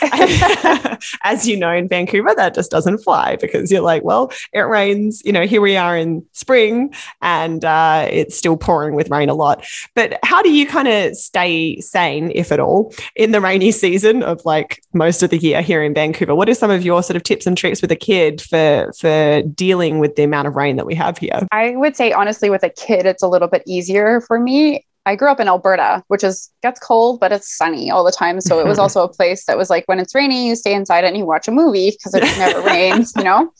As 1.22 1.46
you 1.46 1.56
know 1.56 1.72
in 1.72 1.88
vancouver 1.88 2.34
that 2.36 2.54
just 2.54 2.70
doesn't 2.70 2.98
fly 2.98 3.36
because 3.36 3.70
you're 3.70 3.80
like 3.82 4.04
well 4.04 4.32
it 4.52 4.60
rains 4.60 5.22
you 5.24 5.32
know 5.32 5.46
here 5.46 5.60
we 5.60 5.76
are 5.76 5.96
in 5.96 6.24
spring 6.32 6.92
and 7.22 7.64
uh, 7.64 8.08
it's 8.10 8.36
still 8.36 8.56
pouring 8.56 8.94
with 8.94 9.10
rain 9.10 9.28
a 9.28 9.34
lot. 9.34 9.66
But 9.94 10.18
how 10.22 10.42
do 10.42 10.50
you 10.50 10.66
kind 10.66 10.88
of 10.88 11.16
stay 11.16 11.80
sane 11.80 12.32
if 12.34 12.52
at 12.52 12.60
all 12.60 12.94
in 13.14 13.32
the 13.32 13.40
rainy 13.40 13.72
season 13.84 14.22
of 14.22 14.44
like 14.44 14.82
most 14.92 15.22
of 15.22 15.30
the 15.30 15.38
year 15.38 15.62
here 15.62 15.82
in 15.82 15.94
vancouver? 15.94 16.34
What 16.34 16.48
are 16.48 16.54
some 16.54 16.70
of 16.70 16.84
your 16.84 17.02
sort 17.02 17.16
of 17.16 17.22
tips 17.22 17.46
and 17.46 17.56
tricks 17.56 17.82
with 17.82 17.92
a 17.92 17.96
kid 17.96 18.40
for 18.40 18.92
for 18.98 19.42
dealing 19.42 19.98
with 19.98 20.15
the 20.16 20.24
amount 20.24 20.48
of 20.48 20.56
rain 20.56 20.76
that 20.76 20.86
we 20.86 20.94
have 20.94 21.18
here? 21.18 21.46
I 21.52 21.76
would 21.76 21.96
say 21.96 22.12
honestly, 22.12 22.50
with 22.50 22.62
a 22.62 22.70
kid, 22.70 23.06
it's 23.06 23.22
a 23.22 23.28
little 23.28 23.48
bit 23.48 23.62
easier 23.66 24.20
for 24.20 24.38
me. 24.38 24.84
I 25.06 25.14
grew 25.14 25.30
up 25.30 25.38
in 25.38 25.46
Alberta, 25.46 26.02
which 26.08 26.24
is 26.24 26.50
gets 26.62 26.80
cold, 26.80 27.20
but 27.20 27.30
it's 27.30 27.56
sunny 27.56 27.92
all 27.92 28.02
the 28.02 28.10
time. 28.10 28.40
So 28.40 28.58
it 28.58 28.66
was 28.66 28.78
also 28.84 29.04
a 29.04 29.08
place 29.08 29.44
that 29.44 29.56
was 29.56 29.70
like 29.70 29.84
when 29.86 30.00
it's 30.00 30.14
rainy, 30.14 30.48
you 30.48 30.56
stay 30.56 30.74
inside 30.74 31.04
and 31.04 31.16
you 31.16 31.24
watch 31.24 31.46
a 31.46 31.52
movie 31.52 31.92
because 31.92 32.12
it 32.14 32.24
never 32.38 32.60
rains, 32.66 33.12
you 33.16 33.22
know? 33.22 33.52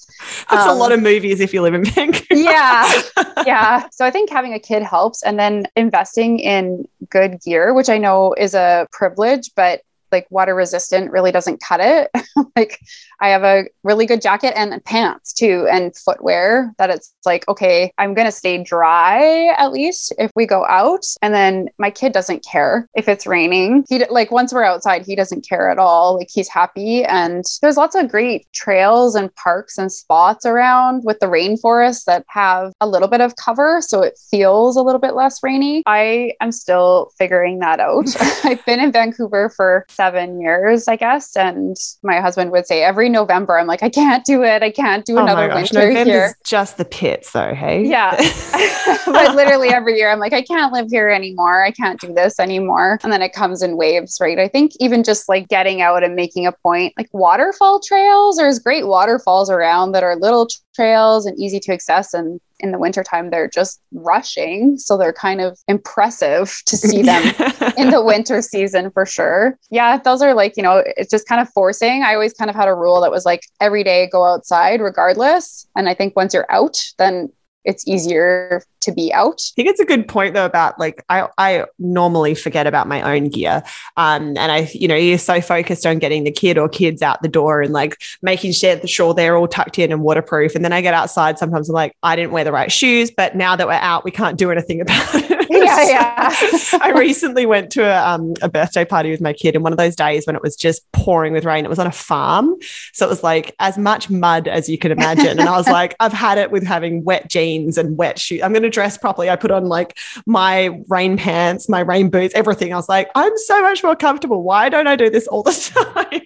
That's 0.50 0.66
um, 0.66 0.70
a 0.70 0.75
lot 0.75 0.90
of 0.90 1.00
movies 1.00 1.40
if 1.40 1.54
you 1.54 1.62
live 1.62 1.75
in 1.75 1.84
Vancouver. 1.84 2.34
yeah. 2.34 3.02
Yeah. 3.46 3.86
So 3.92 4.04
I 4.04 4.10
think 4.10 4.28
having 4.28 4.54
a 4.54 4.58
kid 4.58 4.82
helps. 4.82 5.22
And 5.22 5.38
then 5.38 5.68
investing 5.76 6.40
in 6.40 6.84
good 7.10 7.38
gear, 7.44 7.72
which 7.75 7.88
I 7.88 7.96
know 7.96 8.34
is 8.36 8.54
a 8.54 8.88
privilege, 8.90 9.50
but 9.54 9.82
like 10.16 10.26
water 10.30 10.54
resistant 10.54 11.11
really 11.11 11.30
doesn't 11.30 11.61
cut 11.61 11.80
it. 11.80 12.11
like 12.56 12.80
I 13.20 13.28
have 13.28 13.42
a 13.42 13.64
really 13.82 14.06
good 14.06 14.23
jacket 14.23 14.54
and 14.56 14.82
pants 14.85 15.32
too, 15.32 15.66
and 15.70 15.96
footwear 15.96 16.73
that 16.78 16.90
it's 16.90 17.12
like, 17.25 17.46
okay, 17.49 17.92
I'm 17.99 18.14
going 18.14 18.26
to 18.26 18.32
stay 18.32 18.62
dry 18.62 19.54
at 19.58 19.73
least 19.73 20.12
if 20.18 20.30
we 20.35 20.46
go 20.46 20.64
out. 20.66 21.04
And 21.23 21.35
then 21.35 21.68
my 21.78 21.90
kid 21.90 22.12
doesn't 22.12 22.44
care 22.44 22.88
if 22.94 23.08
it's 23.08 23.26
raining. 23.26 23.85
He, 23.88 24.04
like, 24.06 24.30
once 24.30 24.52
we're 24.52 24.64
outside, 24.64 25.04
he 25.04 25.16
doesn't 25.16 25.46
care 25.46 25.70
at 25.70 25.78
all. 25.78 26.16
Like, 26.16 26.28
he's 26.32 26.49
happy. 26.49 27.04
And 27.04 27.44
there's 27.62 27.76
lots 27.76 27.94
of 27.94 28.11
great 28.11 28.46
trails 28.52 29.14
and 29.14 29.35
parks 29.35 29.78
and 29.78 29.90
spots 29.90 30.46
around 30.46 31.02
with 31.04 31.18
the 31.20 31.26
rainforest 31.26 32.04
that 32.04 32.25
have 32.28 32.73
a 32.80 32.87
little 32.87 33.08
bit 33.08 33.20
of 33.20 33.37
cover. 33.37 33.80
So 33.80 34.02
it 34.02 34.18
feels 34.30 34.76
a 34.76 34.82
little 34.82 35.00
bit 35.00 35.14
less 35.14 35.42
rainy. 35.42 35.82
I 35.87 36.32
am 36.40 36.52
still 36.52 37.11
figuring 37.18 37.58
that 37.61 37.81
out. 37.81 38.07
I've 38.44 38.64
been 38.64 38.81
in 38.81 38.92
Vancouver 38.92 39.50
for 39.50 39.87
seven 39.88 40.06
years, 40.14 40.88
I 40.88 40.97
guess. 40.97 41.37
And 41.37 41.77
my 42.03 42.21
husband 42.21 42.51
would 42.53 42.66
say 42.66 42.83
every 42.83 43.09
November, 43.09 43.59
I'm 43.59 43.66
like, 43.66 43.83
I 43.83 43.88
can't 43.88 44.25
do 44.25 44.42
it. 44.42 44.62
I 44.62 44.71
can't 44.71 45.05
do 45.05 45.16
oh 45.19 45.23
another 45.23 45.55
winter 45.55 45.88
November's 45.88 46.07
here. 46.07 46.38
Just 46.45 46.77
the 46.77 46.85
pits, 46.85 47.33
though. 47.33 47.55
Hey. 47.55 47.85
Yeah. 47.85 48.16
but 49.07 49.35
literally 49.35 49.69
every 49.71 49.97
year, 49.97 50.11
I'm 50.11 50.19
like, 50.19 50.33
I 50.33 50.42
can't 50.42 50.73
live 50.73 50.87
here 50.90 51.09
anymore. 51.09 51.64
I 51.64 51.71
can't 51.71 52.01
do 52.01 52.12
this 52.12 52.38
anymore. 52.38 52.99
And 53.03 53.12
then 53.12 53.23
it 53.23 53.33
comes 53.33 53.62
in 53.62 53.77
waves, 53.77 54.19
right? 54.21 54.38
I 54.38 54.49
think 54.49 54.73
even 54.81 55.03
just 55.03 55.29
like 55.29 55.49
getting 55.49 55.81
out 55.81 56.05
and 56.05 56.14
making 56.14 56.47
a 56.47 56.53
point, 56.53 56.95
like 56.97 57.09
waterfall 57.12 57.81
trails, 57.81 58.37
there's 58.37 58.59
great 58.59 58.87
waterfalls 58.87 59.51
around 59.51 59.92
that 59.92 60.03
are 60.03 60.16
little 60.16 60.49
trails 60.75 61.27
and 61.27 61.38
easy 61.38 61.59
to 61.61 61.73
access 61.73 62.14
and 62.14 62.40
in 62.61 62.73
the 62.73 62.79
wintertime 62.79 63.31
they're 63.31 63.49
just 63.49 63.81
rushing. 63.92 64.79
So 64.79 64.97
they're 64.97 65.12
kind 65.12 65.40
of 65.40 65.59
impressive 65.69 66.61
to 66.66 66.77
see 66.77 67.03
them 67.03 67.23
in 67.77 67.90
the 67.90 68.03
winter 68.05 68.42
season 68.42 68.90
for 68.90 69.07
sure. 69.07 69.59
Yeah 69.71 69.99
those 69.99 70.23
are 70.23 70.35
like 70.35 70.57
you 70.57 70.62
know 70.62 70.83
it's 70.97 71.11
just 71.11 71.29
kind 71.29 71.40
of 71.40 71.49
forcing. 71.51 72.03
I 72.03 72.14
always 72.14 72.33
kind 72.33 72.51
of 72.51 72.57
had 72.57 72.69
a 72.69 72.75
rule 72.75 73.01
that 73.01 73.11
was 73.11 73.25
like 73.25 73.42
every 73.61 73.85
day 73.85 74.09
go 74.11 74.25
outside 74.25 74.81
regardless. 74.81 75.66
And 75.77 75.88
i 75.88 75.95
think 75.95 76.16
once 76.16 76.35
you're 76.35 76.51
out 76.51 76.79
then 76.99 77.31
it's 77.66 77.87
easier 77.87 78.62
to 78.81 78.92
be 78.92 79.12
out. 79.12 79.42
I 79.52 79.55
think 79.57 79.68
it's 79.68 79.81
a 79.81 79.85
good 79.85 80.09
point 80.09 80.35
though 80.35 80.46
about 80.46 80.79
like 80.79 81.05
I, 81.11 81.29
I 81.37 81.64
normally 81.79 82.35
forget 82.35 82.66
about 82.66 82.87
my 82.87 83.02
own 83.02 83.29
gear. 83.29 83.62
Um, 83.96 84.29
and 84.38 84.52
I, 84.52 84.70
you 84.72 84.88
know, 84.88 84.94
you're 84.94 85.18
so 85.18 85.40
focused 85.40 85.85
on 85.85 85.98
getting 85.98 86.24
the 86.24 86.31
kid 86.31 86.57
or 86.57 86.68
kids 86.68 87.02
out 87.02 87.22
the 87.22 87.29
door 87.29 87.61
and 87.61 87.72
like 87.72 88.00
making 88.22 88.52
sure, 88.52 88.87
sure 88.87 89.12
they're 89.12 89.37
all 89.37 89.48
tucked 89.48 89.79
in 89.79 89.92
and 89.92 90.02
waterproof. 90.02 90.55
And 90.55 90.64
then 90.64 90.72
I 90.72 90.81
get 90.81 90.94
outside 90.94 91.38
sometimes 91.38 91.68
I'm 91.68 91.74
like, 91.74 91.94
I 92.02 92.16
didn't 92.16 92.33
wear 92.33 92.44
the 92.44 92.52
right 92.52 92.70
shoes, 92.70 93.11
but 93.11 93.35
now 93.35 93.57
that 93.57 93.66
we're 93.66 93.74
out, 93.74 94.05
we 94.05 94.12
can't 94.12 94.38
do 94.38 94.50
anything 94.50 94.81
about 94.81 95.14
it. 95.14 95.37
Yeah, 95.50 95.88
yeah. 95.88 96.79
I 96.83 96.92
recently 96.96 97.46
went 97.46 97.70
to 97.72 97.83
a, 97.83 98.07
um, 98.07 98.35
a 98.42 98.48
birthday 98.48 98.85
party 98.85 99.11
with 99.11 99.20
my 99.20 99.33
kid, 99.33 99.55
and 99.55 99.64
one 99.64 99.72
of 99.72 99.79
those 99.79 99.96
days 99.96 100.26
when 100.26 100.37
it 100.37 100.42
was 100.42 100.57
just 100.57 100.90
pouring 100.92 101.33
with 101.33 101.44
rain, 101.44 101.64
it 101.64 101.68
was 101.68 101.79
on 101.79 101.87
a 101.87 101.92
farm. 101.92 102.57
So 102.92 103.07
it 103.07 103.09
was 103.09 103.22
like 103.22 103.55
as 103.59 103.79
much 103.79 104.11
mud 104.11 104.48
as 104.48 104.68
you 104.68 104.79
can 104.79 104.92
imagine. 104.92 105.38
And 105.38 105.48
I 105.48 105.57
was 105.57 105.68
like, 105.68 105.94
I've 106.00 106.12
had 106.12 106.38
it 106.38 106.50
with 106.50 106.64
having 106.64 107.05
wet 107.05 107.29
jeans 107.29 107.56
and 107.79 107.97
wet 107.97 108.19
shoes. 108.19 108.42
I'm 108.42 108.53
going 108.53 108.62
to 108.62 108.71
dress 108.71 108.99
properly. 108.99 109.31
I 109.31 109.37
put 109.37 109.51
on 109.51 109.66
like 109.66 109.99
my 110.27 110.83
rain 110.88 111.16
pants, 111.16 111.69
my 111.69 111.81
rain 111.81 112.11
boots, 112.11 112.35
everything. 112.35 112.73
I 112.73 112.77
was 112.77 112.88
like, 112.88 113.09
I'm 113.14 113.37
so 113.38 113.62
much 113.62 113.83
more 113.83 113.97
comfortable. 113.97 114.42
Why 114.42 114.69
don't 114.69 114.87
I 114.87 114.97
do 114.97 115.11
this 115.11 115.27
all 115.29 115.42
the 115.42 115.53
time? 116.03 116.23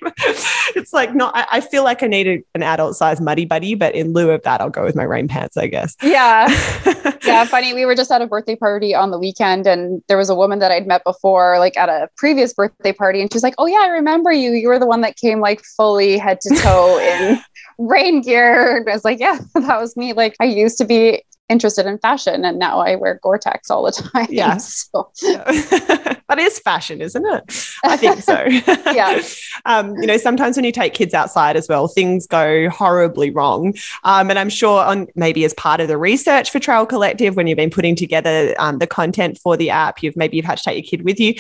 it's 0.77 0.93
like 0.93 1.15
not, 1.15 1.37
I, 1.37 1.47
I 1.53 1.61
feel 1.61 1.85
like 1.85 2.03
I 2.03 2.07
need 2.07 2.43
an 2.55 2.63
adult 2.63 2.97
size 2.97 3.21
muddy 3.21 3.45
buddy, 3.45 3.75
but 3.75 3.95
in 3.95 4.13
lieu 4.13 4.31
of 4.31 4.43
that, 4.43 4.61
I'll 4.61 4.71
go 4.71 4.85
with 4.85 4.97
my 4.97 5.05
rain 5.05 5.29
pants, 5.29 5.57
I 5.57 5.67
guess. 5.67 5.97
Yeah. 6.03 6.49
yeah. 7.25 7.45
Funny. 7.45 7.75
We 7.75 7.87
were 7.87 7.95
just 7.95 8.11
at 8.11 8.23
a 8.23 8.27
birthday 8.27 8.57
party 8.57 8.95
on 8.95 9.11
the 9.11 9.19
weekend 9.19 9.67
and 9.67 10.03
there 10.09 10.19
was 10.19 10.31
a 10.31 10.35
woman 10.35 10.59
that 10.59 10.73
I'd 10.73 10.87
met 10.87 11.05
before, 11.05 11.59
like 11.59 11.77
at 11.77 11.89
a 11.89 12.09
previous 12.17 12.53
birthday 12.53 12.93
party. 12.93 13.21
And 13.21 13.33
she's 13.33 13.43
like, 13.43 13.55
Oh, 13.59 13.67
yeah, 13.67 13.81
I 13.83 13.89
remember 13.89 14.33
you. 14.33 14.53
You 14.53 14.69
were 14.69 14.79
the 14.79 14.87
one 14.87 15.01
that 15.03 15.17
came 15.17 15.41
like 15.41 15.63
fully 15.77 16.19
head 16.19 16.41
to 16.43 16.55
toe 16.57 16.99
in 16.99 17.41
rain 17.81 18.21
gear. 18.21 18.77
And 18.77 18.89
I 18.89 18.93
was 18.93 19.05
like, 19.05 19.19
Yeah, 19.19 19.39
that 19.55 19.81
was 19.81 19.97
me. 19.97 20.13
Like, 20.13 20.37
I 20.41 20.45
used 20.45 20.79
to 20.79 20.85
be 20.85 21.25
interested 21.49 21.85
in 21.85 21.99
fashion 21.99 22.45
and 22.45 22.61
now 22.61 22.79
I 22.79 22.95
wear 22.95 23.19
Gore-Tex 23.25 23.71
all 23.71 23.83
the 23.83 23.91
time. 24.13 24.29
Yes. 24.31 24.89
So. 24.95 25.11
that 25.23 26.39
is 26.39 26.61
fashion, 26.61 27.01
isn't 27.01 27.27
it? 27.27 27.43
I 27.83 27.97
think 27.97 28.23
so. 28.23 28.45
yeah. 28.93 29.21
um, 29.65 29.97
you 29.97 30.07
know, 30.07 30.17
sometimes 30.17 30.57
when 30.57 30.65
you 30.65 30.71
take 30.71 30.95
kids 30.95 31.13
outside 31.13 31.57
as 31.57 31.67
well, 31.69 31.89
things 31.89 32.29
go 32.29 32.71
horribly 32.71 33.31
wrong. 33.31 33.75
Um, 34.05 34.31
and 34.31 34.39
I'm 34.39 34.49
sure 34.49 34.85
on 34.85 35.09
maybe 35.17 35.45
as 35.45 35.53
part 35.55 35.81
of 35.81 35.89
the 35.89 35.99
research 35.99 36.53
for 36.53 36.61
TrailCollectiv, 36.61 37.35
when 37.35 37.49
you've 37.49 37.57
been 37.57 37.69
putting 37.71 37.97
together 37.97 38.55
um, 38.61 38.79
the 38.79 38.87
content 38.87 39.37
for 39.37 39.57
the 39.57 39.71
app, 39.71 40.05
you've 40.05 40.17
maybe 40.17 40.37
you've 40.37 40.47
had 40.47 40.59
to 40.59 40.65
take 40.65 40.77
your 40.77 40.89
kid 40.89 41.05
with 41.05 41.19
you 41.19 41.35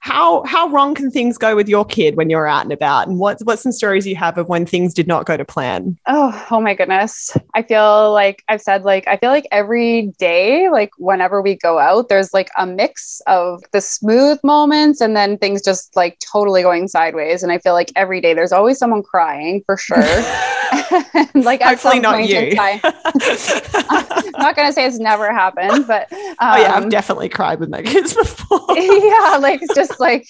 how 0.00 0.44
how 0.44 0.68
wrong 0.68 0.94
can 0.94 1.10
things 1.10 1.36
go 1.36 1.56
with 1.56 1.68
your 1.68 1.84
kid 1.84 2.16
when 2.16 2.30
you're 2.30 2.46
out 2.46 2.62
and 2.62 2.72
about? 2.72 3.08
And 3.08 3.18
what's 3.18 3.44
what's 3.44 3.62
some 3.62 3.72
stories 3.72 4.06
you 4.06 4.16
have 4.16 4.38
of 4.38 4.48
when 4.48 4.64
things 4.64 4.94
did 4.94 5.06
not 5.06 5.26
go 5.26 5.36
to 5.36 5.44
plan? 5.44 5.98
Oh 6.06 6.46
oh 6.50 6.60
my 6.60 6.74
goodness. 6.74 7.36
I 7.54 7.62
feel 7.62 8.12
like 8.12 8.44
i've 8.48 8.60
said 8.60 8.84
like 8.84 9.06
i 9.08 9.16
feel 9.16 9.30
like 9.30 9.46
every 9.50 10.12
day 10.18 10.68
like 10.70 10.90
whenever 10.98 11.42
we 11.42 11.56
go 11.56 11.78
out 11.78 12.08
there's 12.08 12.32
like 12.32 12.50
a 12.56 12.66
mix 12.66 13.20
of 13.26 13.62
the 13.72 13.80
smooth 13.80 14.38
moments 14.44 15.00
and 15.00 15.16
then 15.16 15.38
things 15.38 15.62
just 15.62 15.94
like 15.96 16.18
totally 16.20 16.62
going 16.62 16.88
sideways. 16.88 17.42
And 17.42 17.50
i 17.50 17.58
feel 17.58 17.72
like 17.72 17.90
every 17.96 18.20
day 18.20 18.34
there's 18.34 18.52
always 18.52 18.78
someone 18.78 19.02
crying 19.02 19.62
for 19.66 19.76
sure 19.76 19.96
like 21.34 21.62
hopefully 21.62 22.00
not 22.00 22.26
you 22.26 22.54
i'm 22.58 22.80
not 24.38 24.56
going 24.56 24.68
to 24.68 24.72
say 24.72 24.86
it's 24.86 24.98
never 24.98 25.32
happened 25.32 25.86
but 25.86 26.08
oh 26.12 26.56
yeah, 26.56 26.74
I've 26.74 26.88
definitely 26.88 27.28
cried 27.28 27.60
with 27.60 27.68
my 27.68 27.82
kids 27.82 28.14
before. 28.14 28.60
yeah, 28.76 29.38
like 29.40 29.60
just 29.74 29.98
like 30.00 30.26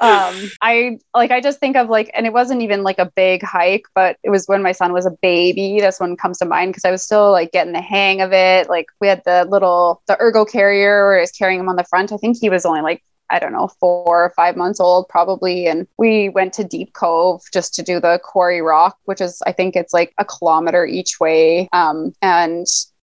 um 0.00 0.34
I 0.60 0.98
like 1.14 1.30
I 1.30 1.40
just 1.40 1.60
think 1.60 1.76
of 1.76 1.88
like 1.88 2.10
and 2.14 2.26
it 2.26 2.32
wasn't 2.32 2.62
even 2.62 2.82
like 2.82 2.98
a 2.98 3.10
big 3.16 3.42
hike, 3.42 3.84
but 3.94 4.16
it 4.22 4.30
was 4.30 4.46
when 4.46 4.62
my 4.62 4.72
son 4.72 4.92
was 4.92 5.06
a 5.06 5.10
baby. 5.22 5.80
This 5.80 6.00
one 6.00 6.16
comes 6.16 6.38
to 6.38 6.44
mind 6.44 6.70
because 6.70 6.84
I 6.84 6.90
was 6.90 7.02
still 7.02 7.30
like 7.30 7.52
getting 7.52 7.72
the 7.72 7.80
hang 7.80 8.20
of 8.20 8.32
it. 8.32 8.68
Like 8.68 8.86
we 9.00 9.08
had 9.08 9.22
the 9.24 9.46
little 9.48 10.02
the 10.06 10.20
ergo 10.20 10.44
carrier 10.44 11.06
where 11.06 11.18
I 11.18 11.20
was 11.20 11.32
carrying 11.32 11.60
him 11.60 11.68
on 11.68 11.76
the 11.76 11.84
front. 11.84 12.12
I 12.12 12.16
think 12.16 12.38
he 12.40 12.50
was 12.50 12.64
only 12.64 12.82
like 12.82 13.02
I 13.30 13.38
don't 13.38 13.52
know, 13.52 13.68
four 13.80 14.24
or 14.24 14.32
five 14.36 14.56
months 14.56 14.80
old 14.80 15.08
probably. 15.08 15.66
And 15.66 15.86
we 15.98 16.28
went 16.28 16.52
to 16.54 16.64
Deep 16.64 16.92
Cove 16.92 17.42
just 17.52 17.74
to 17.74 17.82
do 17.82 18.00
the 18.00 18.20
Quarry 18.22 18.60
Rock, 18.60 18.98
which 19.04 19.20
is, 19.20 19.42
I 19.46 19.52
think 19.52 19.76
it's 19.76 19.92
like 19.92 20.12
a 20.18 20.24
kilometer 20.24 20.84
each 20.86 21.20
way. 21.20 21.68
Um, 21.72 22.12
and 22.22 22.66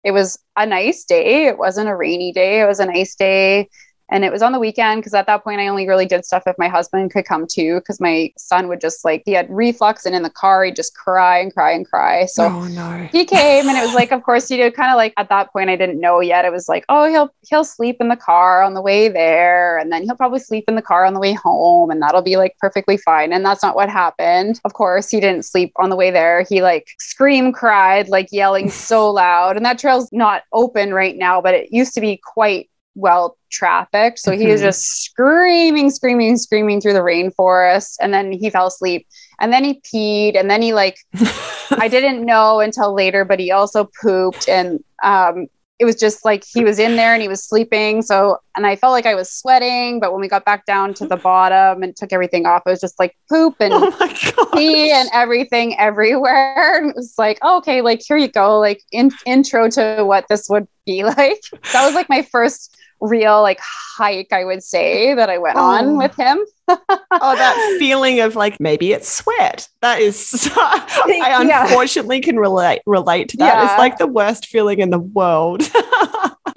it 0.05 0.13
was 0.13 0.39
a 0.57 0.67
nice 0.67 1.05
day. 1.05 1.47
It 1.47 1.59
wasn't 1.59 1.89
a 1.89 1.97
rainy 1.97 2.33
day. 2.33 2.61
It 2.61 2.67
was 2.67 2.81
a 2.81 2.87
nice 2.87 3.15
day 3.15 3.69
and 4.11 4.25
it 4.25 4.33
was 4.33 4.43
on 4.43 4.53
the 4.53 4.59
weekend 4.59 5.01
because 5.01 5.15
at 5.15 5.27
that 5.27 5.45
point 5.45 5.61
I 5.61 5.69
only 5.69 5.87
really 5.87 6.07
did 6.07 6.25
stuff 6.25 6.45
if 6.47 6.57
my 6.59 6.69
husband 6.69 7.11
could 7.11 7.25
come 7.25 7.47
too 7.47 7.77
because 7.77 8.01
my 8.01 8.33
son 8.37 8.69
would 8.69 8.81
just 8.81 9.05
like 9.05 9.23
he 9.25 9.33
had 9.33 9.49
reflux 9.51 10.07
and 10.07 10.15
in 10.15 10.23
the 10.23 10.31
car 10.31 10.65
he'd 10.65 10.77
just 10.77 10.97
cry 10.97 11.39
and 11.39 11.53
cry 11.53 11.73
and 11.73 11.89
cry. 11.89 12.27
So 12.27 12.47
oh, 12.47 12.69
no. 12.69 13.09
he 13.13 13.25
came 13.25 13.69
and 13.69 13.77
it 13.77 13.83
was 13.83 13.95
like 13.95 14.13
of 14.13 14.23
course 14.23 14.49
he 14.49 14.57
did 14.57 14.75
kind 14.75 14.91
of 14.91 14.97
like 14.97 15.15
at 15.17 15.29
that 15.29 15.53
point 15.53 15.71
I 15.71 15.77
didn't 15.77 16.01
know 16.01 16.21
yet. 16.21 16.45
It 16.45 16.53
was 16.53 16.69
like, 16.69 16.85
oh 16.89 17.09
he'll 17.09 17.31
he'll 17.49 17.65
sleep 17.65 17.97
in 18.01 18.09
the 18.09 18.17
car 18.17 18.63
on 18.63 18.75
the 18.75 18.83
way 18.83 19.09
there 19.09 19.79
and 19.79 19.93
then 19.93 20.03
he'll 20.03 20.17
probably 20.17 20.41
sleep 20.41 20.65
in 20.69 20.75
the 20.75 20.83
car 20.83 21.05
on 21.05 21.15
the 21.15 21.21
way 21.21 21.33
home 21.33 21.91
and 21.91 22.01
that'll 22.01 22.23
be 22.23 22.37
like 22.37 22.57
perfectly 22.59 22.97
fine. 22.97 23.33
And 23.33 23.45
that's 23.45 23.63
not 23.63 23.77
what 23.77 23.91
happened. 23.91 24.61
Of 24.65 24.73
course, 24.75 25.11
he 25.11 25.21
didn't 25.21 25.45
sleep 25.45 25.73
on 25.77 25.91
the 25.91 25.97
way 25.97 26.11
there. 26.11 26.45
He 26.49 26.63
like 26.63 26.89
scream 26.99 27.53
cried, 27.53 28.09
like 28.09 28.29
yelling 28.33 28.71
so 28.71 29.11
loud. 29.11 29.57
And 29.57 29.65
that 29.67 29.79
trail's 29.79 30.09
not 30.13 30.43
open 30.53 30.95
right 30.95 31.17
now, 31.17 31.41
but 31.41 31.55
it 31.55 31.73
used 31.73 31.95
to 31.95 32.01
be 32.01 32.21
quite 32.25 32.69
well 32.99 33.39
trafficked. 33.51 34.19
So 34.19 34.33
mm-hmm. 34.33 34.41
he 34.41 34.49
was 34.49 34.61
mm-hmm. 34.61 34.69
just 34.69 35.05
screaming, 35.05 35.91
screaming, 35.91 36.37
screaming 36.37 36.81
through 36.81 36.95
the 36.95 37.01
rainforest. 37.01 37.97
And 38.01 38.13
then 38.13 38.33
he 38.33 38.51
fell 38.51 38.67
asleep. 38.67 39.07
And 39.41 39.53
then 39.53 39.65
he 39.65 39.81
peed. 39.81 40.39
And 40.39 40.51
then 40.51 40.63
he 40.63 40.73
like 40.73 40.99
I 41.71 41.89
didn't 41.89 42.25
know 42.25 42.61
until 42.61 42.93
later, 42.95 43.25
but 43.25 43.39
he 43.39 43.51
also 43.51 43.89
pooped. 44.03 44.49
And 44.49 44.83
um 45.03 45.47
it 45.79 45.85
was 45.85 45.95
just 45.95 46.25
like 46.25 46.45
he 46.45 46.65
was 46.65 46.79
in 46.79 46.97
there 46.97 47.13
and 47.13 47.23
he 47.23 47.29
was 47.29 47.43
sleeping. 47.43 48.03
So, 48.03 48.39
and 48.57 48.67
I 48.67 48.75
felt 48.75 48.91
like 48.91 49.07
I 49.07 49.15
was 49.15 49.31
sweating. 49.31 50.01
But 50.01 50.11
when 50.13 50.21
we 50.21 50.27
got 50.27 50.45
back 50.45 50.67
down 50.67 50.93
to 50.95 51.07
the 51.07 51.17
bottom 51.29 51.83
and 51.83 51.95
took 51.95 52.13
everything 52.13 52.47
off, 52.47 52.63
it 52.67 52.71
was 52.71 52.81
just 52.81 52.99
like 52.99 53.17
poop 53.29 53.57
and 53.61 53.73
oh 53.73 54.51
pee 54.55 54.91
and 54.91 55.09
everything 55.13 55.79
everywhere. 55.79 56.79
And 56.79 56.91
it 56.91 56.97
was 56.97 57.15
like, 57.17 57.39
oh, 57.43 57.59
okay, 57.59 57.81
like 57.81 58.03
here 58.05 58.17
you 58.17 58.29
go, 58.29 58.59
like 58.59 58.83
in, 58.91 59.13
intro 59.25 59.69
to 59.71 60.03
what 60.05 60.27
this 60.29 60.49
would 60.49 60.67
be 60.89 61.05
like. 61.17 61.43
That 61.73 61.85
was 61.85 61.95
like 61.95 62.09
my 62.09 62.23
first 62.23 62.77
real 63.01 63.43
like 63.43 63.61
hike, 63.61 64.33
I 64.33 64.45
would 64.45 64.63
say, 64.63 65.15
that 65.15 65.31
I 65.31 65.39
went 65.39 65.57
oh. 65.57 65.63
on 65.63 65.99
with 65.99 66.15
him. 66.17 66.39
oh, 66.69 66.77
that 67.11 67.77
feeling 67.79 68.21
of 68.21 68.37
like 68.37 68.59
maybe 68.61 68.93
it's 68.93 69.09
sweat. 69.09 69.69
That 69.81 70.01
is, 70.01 70.51
I 70.57 71.65
unfortunately 71.67 72.17
yeah. 72.17 72.23
can 72.23 72.39
relate 72.39 72.83
relate 72.87 73.29
to 73.31 73.37
that. 73.39 73.55
Yeah. 73.55 73.71
It's 73.71 73.79
like 73.79 73.99
the 73.99 74.07
worst 74.07 74.47
feeling 74.47 74.81
in 74.81 74.91
the 74.91 74.99
world. 74.99 75.63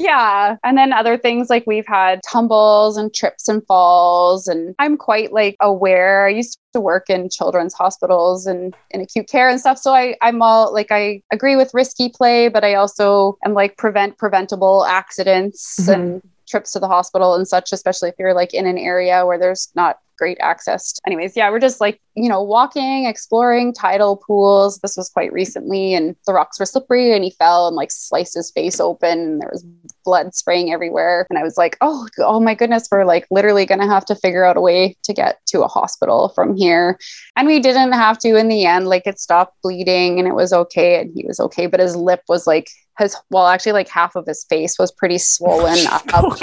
Yeah, 0.02 0.58
and 0.64 0.78
then 0.78 0.94
other 0.94 1.18
things 1.18 1.50
like 1.50 1.66
we've 1.68 1.88
had 1.88 2.22
tumbles 2.28 2.98
and 2.98 3.14
trips 3.14 3.48
and 3.48 3.66
falls, 3.68 4.48
and 4.48 4.76
I'm 4.80 4.98
quite 4.98 5.32
like 5.32 5.56
aware. 5.60 6.26
I 6.26 6.30
used 6.30 6.60
to 6.74 6.80
work 6.80 7.10
in 7.10 7.30
children's 7.30 7.74
hospitals 7.74 8.46
and 8.48 8.76
in 8.90 9.02
acute 9.02 9.28
care 9.28 9.50
and 9.50 9.60
stuff, 9.60 9.78
so 9.78 9.94
I 9.94 10.16
I'm 10.22 10.42
all 10.42 10.74
like 10.74 10.92
I 10.92 11.22
agree 11.32 11.56
with 11.56 11.74
risky 11.74 12.10
play, 12.10 12.48
but 12.48 12.64
I 12.64 12.76
also 12.76 13.38
am 13.46 13.54
like 13.54 13.78
prevent 13.78 14.18
preventable 14.18 14.86
accidents 14.86 15.80
mm-hmm. 15.82 15.92
and 15.92 16.22
trips 16.50 16.72
to 16.74 16.80
the 16.80 16.88
hospital 16.88 17.36
and 17.36 17.48
such, 17.48 17.72
especially 17.72 18.10
if 18.10 18.16
you're 18.18 18.34
like 18.34 18.54
in 18.54 18.66
an 18.66 18.78
area 18.78 19.26
where 19.26 19.38
there's 19.38 19.72
not 19.76 20.00
great 20.22 20.38
access. 20.40 21.00
Anyways, 21.08 21.36
yeah, 21.36 21.50
we're 21.50 21.60
just 21.60 21.82
like, 21.82 22.00
you 22.16 22.30
know, 22.30 22.44
walking, 22.44 23.06
exploring 23.06 23.74
tidal 23.74 24.18
pools. 24.18 24.78
This 24.80 24.96
was 24.96 25.10
quite 25.10 25.34
recently, 25.34 25.96
and 25.96 26.16
the 26.28 26.34
rocks 26.34 26.60
were 26.60 26.68
slippery, 26.68 27.12
and 27.12 27.24
he 27.24 27.32
fell 27.32 27.68
and 27.68 27.76
like 27.76 27.90
sliced 27.92 28.36
his 28.36 28.52
face 28.52 28.80
open, 28.80 29.20
and 29.20 29.42
there 29.42 29.50
was 29.52 29.66
blood 30.04 30.34
spraying 30.34 30.72
everywhere. 30.72 31.28
And 31.30 31.38
I 31.38 31.44
was 31.44 31.58
like, 31.58 31.78
oh, 31.82 32.08
oh 32.20 32.40
my 32.40 32.56
goodness, 32.56 32.88
we're 32.92 33.06
like 33.06 33.26
literally 33.32 33.66
gonna 33.66 33.88
have 33.88 34.06
to 34.06 34.16
figure 34.16 34.44
out 34.44 34.58
a 34.58 34.62
way 34.62 34.96
to 35.04 35.14
get 35.14 35.40
to 35.48 35.64
a 35.64 35.68
hospital 35.68 36.30
from 36.30 36.56
here. 36.56 37.00
And 37.36 37.48
we 37.48 37.60
didn't 37.60 37.94
have 37.94 38.18
to 38.20 38.36
in 38.36 38.48
the 38.48 38.66
end. 38.66 38.88
Like 38.88 39.04
it 39.06 39.20
stopped 39.20 39.62
bleeding, 39.64 40.20
and 40.20 40.28
it 40.28 40.36
was 40.36 40.54
okay, 40.54 41.02
and 41.02 41.12
he 41.16 41.26
was 41.26 41.40
okay, 41.40 41.68
but 41.68 41.80
his 41.80 41.96
lip 41.96 42.22
was 42.28 42.48
like 42.48 42.70
his 43.00 43.16
well 43.30 43.48
actually 43.48 43.72
like 43.72 43.90
half 43.90 44.16
of 44.16 44.26
his 44.26 44.46
face 44.46 44.78
was 44.78 44.92
pretty 44.92 45.18
swollen 45.18 45.86
up. 45.92 46.04
Oh, 46.14 46.38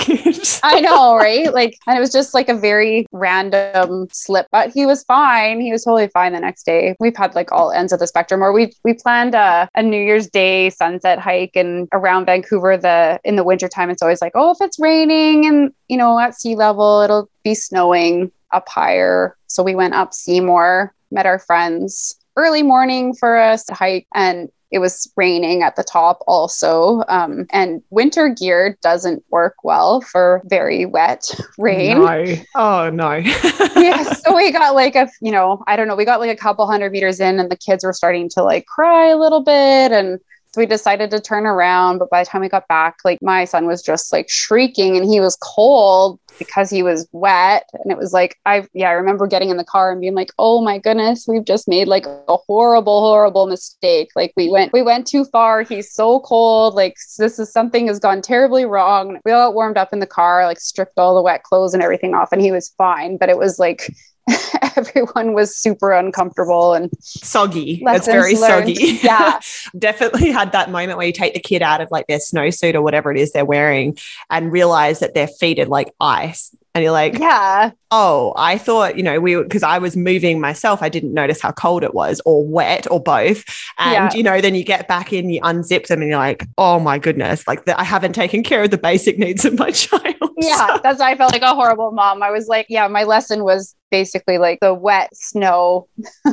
I 0.62 0.80
know, 0.80 1.16
right? 1.16 1.52
Like 1.52 1.78
and 1.86 1.96
it 1.96 2.00
was 2.00 2.12
just 2.12 2.34
like 2.34 2.48
a 2.48 2.54
very 2.54 3.06
random 3.12 4.08
slip, 4.12 4.46
but 4.50 4.70
he 4.70 4.86
was 4.86 5.04
fine. 5.04 5.60
He 5.60 5.72
was 5.72 5.84
totally 5.84 6.08
fine 6.08 6.32
the 6.32 6.40
next 6.40 6.64
day. 6.64 6.96
We've 7.00 7.16
had 7.16 7.34
like 7.34 7.52
all 7.52 7.70
ends 7.72 7.92
of 7.92 8.00
the 8.00 8.06
spectrum 8.06 8.42
or 8.42 8.52
we 8.52 8.72
we 8.84 8.94
planned 8.94 9.34
a, 9.34 9.68
a 9.74 9.82
New 9.82 10.02
Year's 10.02 10.28
Day 10.28 10.70
sunset 10.70 11.18
hike 11.18 11.54
and 11.54 11.88
around 11.92 12.26
Vancouver 12.26 12.76
the 12.76 13.20
in 13.24 13.36
the 13.36 13.44
wintertime 13.48 13.90
it's 13.90 14.02
always 14.02 14.20
like, 14.20 14.32
oh 14.34 14.52
if 14.52 14.58
it's 14.60 14.78
raining 14.78 15.46
and 15.46 15.72
you 15.88 15.96
know 15.96 16.18
at 16.18 16.34
sea 16.34 16.54
level 16.54 17.00
it'll 17.00 17.28
be 17.42 17.54
snowing 17.54 18.30
up 18.52 18.68
higher. 18.68 19.36
So 19.46 19.62
we 19.62 19.74
went 19.74 19.94
up 19.94 20.14
Seymour, 20.14 20.94
met 21.10 21.26
our 21.26 21.38
friends 21.38 22.14
early 22.36 22.62
morning 22.62 23.14
for 23.14 23.36
a 23.36 23.58
hike 23.70 24.06
and 24.14 24.48
it 24.70 24.80
was 24.80 25.10
raining 25.16 25.62
at 25.62 25.76
the 25.76 25.84
top 25.84 26.20
also. 26.26 27.02
Um, 27.08 27.46
and 27.50 27.82
winter 27.90 28.28
gear 28.28 28.78
doesn't 28.82 29.24
work 29.30 29.54
well 29.64 30.02
for 30.02 30.42
very 30.46 30.84
wet 30.84 31.30
rain. 31.58 31.98
No. 31.98 32.34
Oh, 32.54 32.90
no. 32.90 33.12
yeah. 33.76 34.02
So 34.02 34.36
we 34.36 34.52
got 34.52 34.74
like 34.74 34.94
a, 34.94 35.08
you 35.22 35.32
know, 35.32 35.64
I 35.66 35.76
don't 35.76 35.88
know, 35.88 35.96
we 35.96 36.04
got 36.04 36.20
like 36.20 36.30
a 36.30 36.36
couple 36.36 36.66
hundred 36.66 36.92
meters 36.92 37.18
in 37.18 37.40
and 37.40 37.50
the 37.50 37.56
kids 37.56 37.82
were 37.82 37.94
starting 37.94 38.28
to 38.30 38.42
like 38.42 38.66
cry 38.66 39.08
a 39.08 39.16
little 39.16 39.42
bit. 39.42 39.90
And 39.90 40.20
so 40.50 40.60
we 40.62 40.66
decided 40.66 41.10
to 41.10 41.20
turn 41.20 41.44
around. 41.44 41.98
But 41.98 42.10
by 42.10 42.22
the 42.22 42.30
time 42.30 42.40
we 42.40 42.48
got 42.48 42.66
back, 42.68 42.96
like 43.04 43.20
my 43.20 43.44
son 43.44 43.66
was 43.66 43.82
just 43.82 44.12
like 44.12 44.30
shrieking 44.30 44.96
and 44.96 45.04
he 45.04 45.20
was 45.20 45.36
cold 45.42 46.18
because 46.38 46.70
he 46.70 46.82
was 46.82 47.06
wet. 47.12 47.68
And 47.74 47.92
it 47.92 47.98
was 47.98 48.12
like, 48.12 48.36
I, 48.46 48.66
yeah, 48.72 48.88
I 48.88 48.92
remember 48.92 49.26
getting 49.26 49.50
in 49.50 49.58
the 49.58 49.64
car 49.64 49.92
and 49.92 50.00
being 50.00 50.14
like, 50.14 50.30
oh 50.38 50.62
my 50.62 50.78
goodness, 50.78 51.26
we've 51.28 51.44
just 51.44 51.68
made 51.68 51.86
like 51.86 52.06
a 52.06 52.36
horrible, 52.46 53.00
horrible 53.00 53.46
mistake. 53.46 54.08
Like 54.16 54.32
we 54.36 54.50
went, 54.50 54.72
we 54.72 54.82
went 54.82 55.06
too 55.06 55.26
far. 55.26 55.62
He's 55.62 55.92
so 55.92 56.20
cold. 56.20 56.74
Like 56.74 56.96
this 57.18 57.38
is 57.38 57.52
something 57.52 57.86
has 57.88 57.98
gone 57.98 58.22
terribly 58.22 58.64
wrong. 58.64 59.18
We 59.26 59.32
all 59.32 59.52
warmed 59.52 59.76
up 59.76 59.92
in 59.92 59.98
the 59.98 60.06
car, 60.06 60.46
like 60.46 60.60
stripped 60.60 60.98
all 60.98 61.14
the 61.14 61.22
wet 61.22 61.42
clothes 61.42 61.74
and 61.74 61.82
everything 61.82 62.14
off, 62.14 62.32
and 62.32 62.40
he 62.40 62.52
was 62.52 62.70
fine. 62.78 63.18
But 63.18 63.28
it 63.28 63.36
was 63.36 63.58
like, 63.58 63.92
everyone 64.76 65.34
was 65.34 65.56
super 65.56 65.92
uncomfortable 65.92 66.74
and 66.74 66.90
soggy. 67.00 67.82
It's 67.84 68.06
very 68.06 68.34
learned. 68.34 68.76
soggy. 68.76 68.98
Yeah. 69.08 69.40
Definitely 69.78 70.30
had 70.30 70.52
that 70.52 70.70
moment 70.70 70.98
where 70.98 71.06
you 71.06 71.12
take 71.12 71.34
the 71.34 71.40
kid 71.40 71.62
out 71.62 71.80
of 71.80 71.88
like 71.90 72.06
their 72.06 72.18
snowsuit 72.18 72.74
or 72.74 72.82
whatever 72.82 73.10
it 73.10 73.18
is 73.18 73.32
they're 73.32 73.44
wearing 73.44 73.96
and 74.30 74.52
realize 74.52 75.00
that 75.00 75.14
their 75.14 75.28
feet 75.28 75.58
are 75.58 75.66
like 75.66 75.92
ice. 76.00 76.54
And 76.74 76.84
you're 76.84 76.92
like, 76.92 77.18
yeah. 77.18 77.72
Oh, 77.90 78.34
I 78.36 78.58
thought, 78.58 78.96
you 78.96 79.02
know, 79.02 79.18
we 79.18 79.34
because 79.34 79.62
I 79.62 79.78
was 79.78 79.96
moving 79.96 80.40
myself, 80.40 80.82
I 80.82 80.88
didn't 80.88 81.12
notice 81.14 81.40
how 81.40 81.50
cold 81.50 81.82
it 81.82 81.94
was 81.94 82.20
or 82.24 82.46
wet 82.46 82.88
or 82.90 83.02
both. 83.02 83.44
And, 83.78 83.92
yeah. 83.92 84.14
you 84.14 84.22
know, 84.22 84.40
then 84.40 84.54
you 84.54 84.62
get 84.62 84.86
back 84.86 85.12
in, 85.12 85.30
you 85.30 85.40
unzip 85.40 85.86
them 85.86 86.02
and 86.02 86.10
you're 86.10 86.18
like, 86.18 86.46
oh 86.56 86.78
my 86.78 86.98
goodness, 86.98 87.48
like 87.48 87.64
the, 87.64 87.78
I 87.78 87.84
haven't 87.84 88.12
taken 88.12 88.44
care 88.44 88.62
of 88.62 88.70
the 88.70 88.78
basic 88.78 89.18
needs 89.18 89.44
of 89.44 89.58
my 89.58 89.70
child. 89.72 90.27
Yeah. 90.48 90.78
That's 90.82 91.00
why 91.00 91.10
I 91.10 91.16
felt 91.16 91.32
like 91.32 91.42
a 91.42 91.54
horrible 91.54 91.90
mom. 91.90 92.22
I 92.22 92.30
was 92.30 92.46
like, 92.46 92.66
yeah, 92.68 92.86
my 92.86 93.02
lesson 93.02 93.42
was 93.42 93.74
basically 93.90 94.38
like 94.38 94.60
the 94.60 94.72
wet 94.72 95.10
snow. 95.12 95.88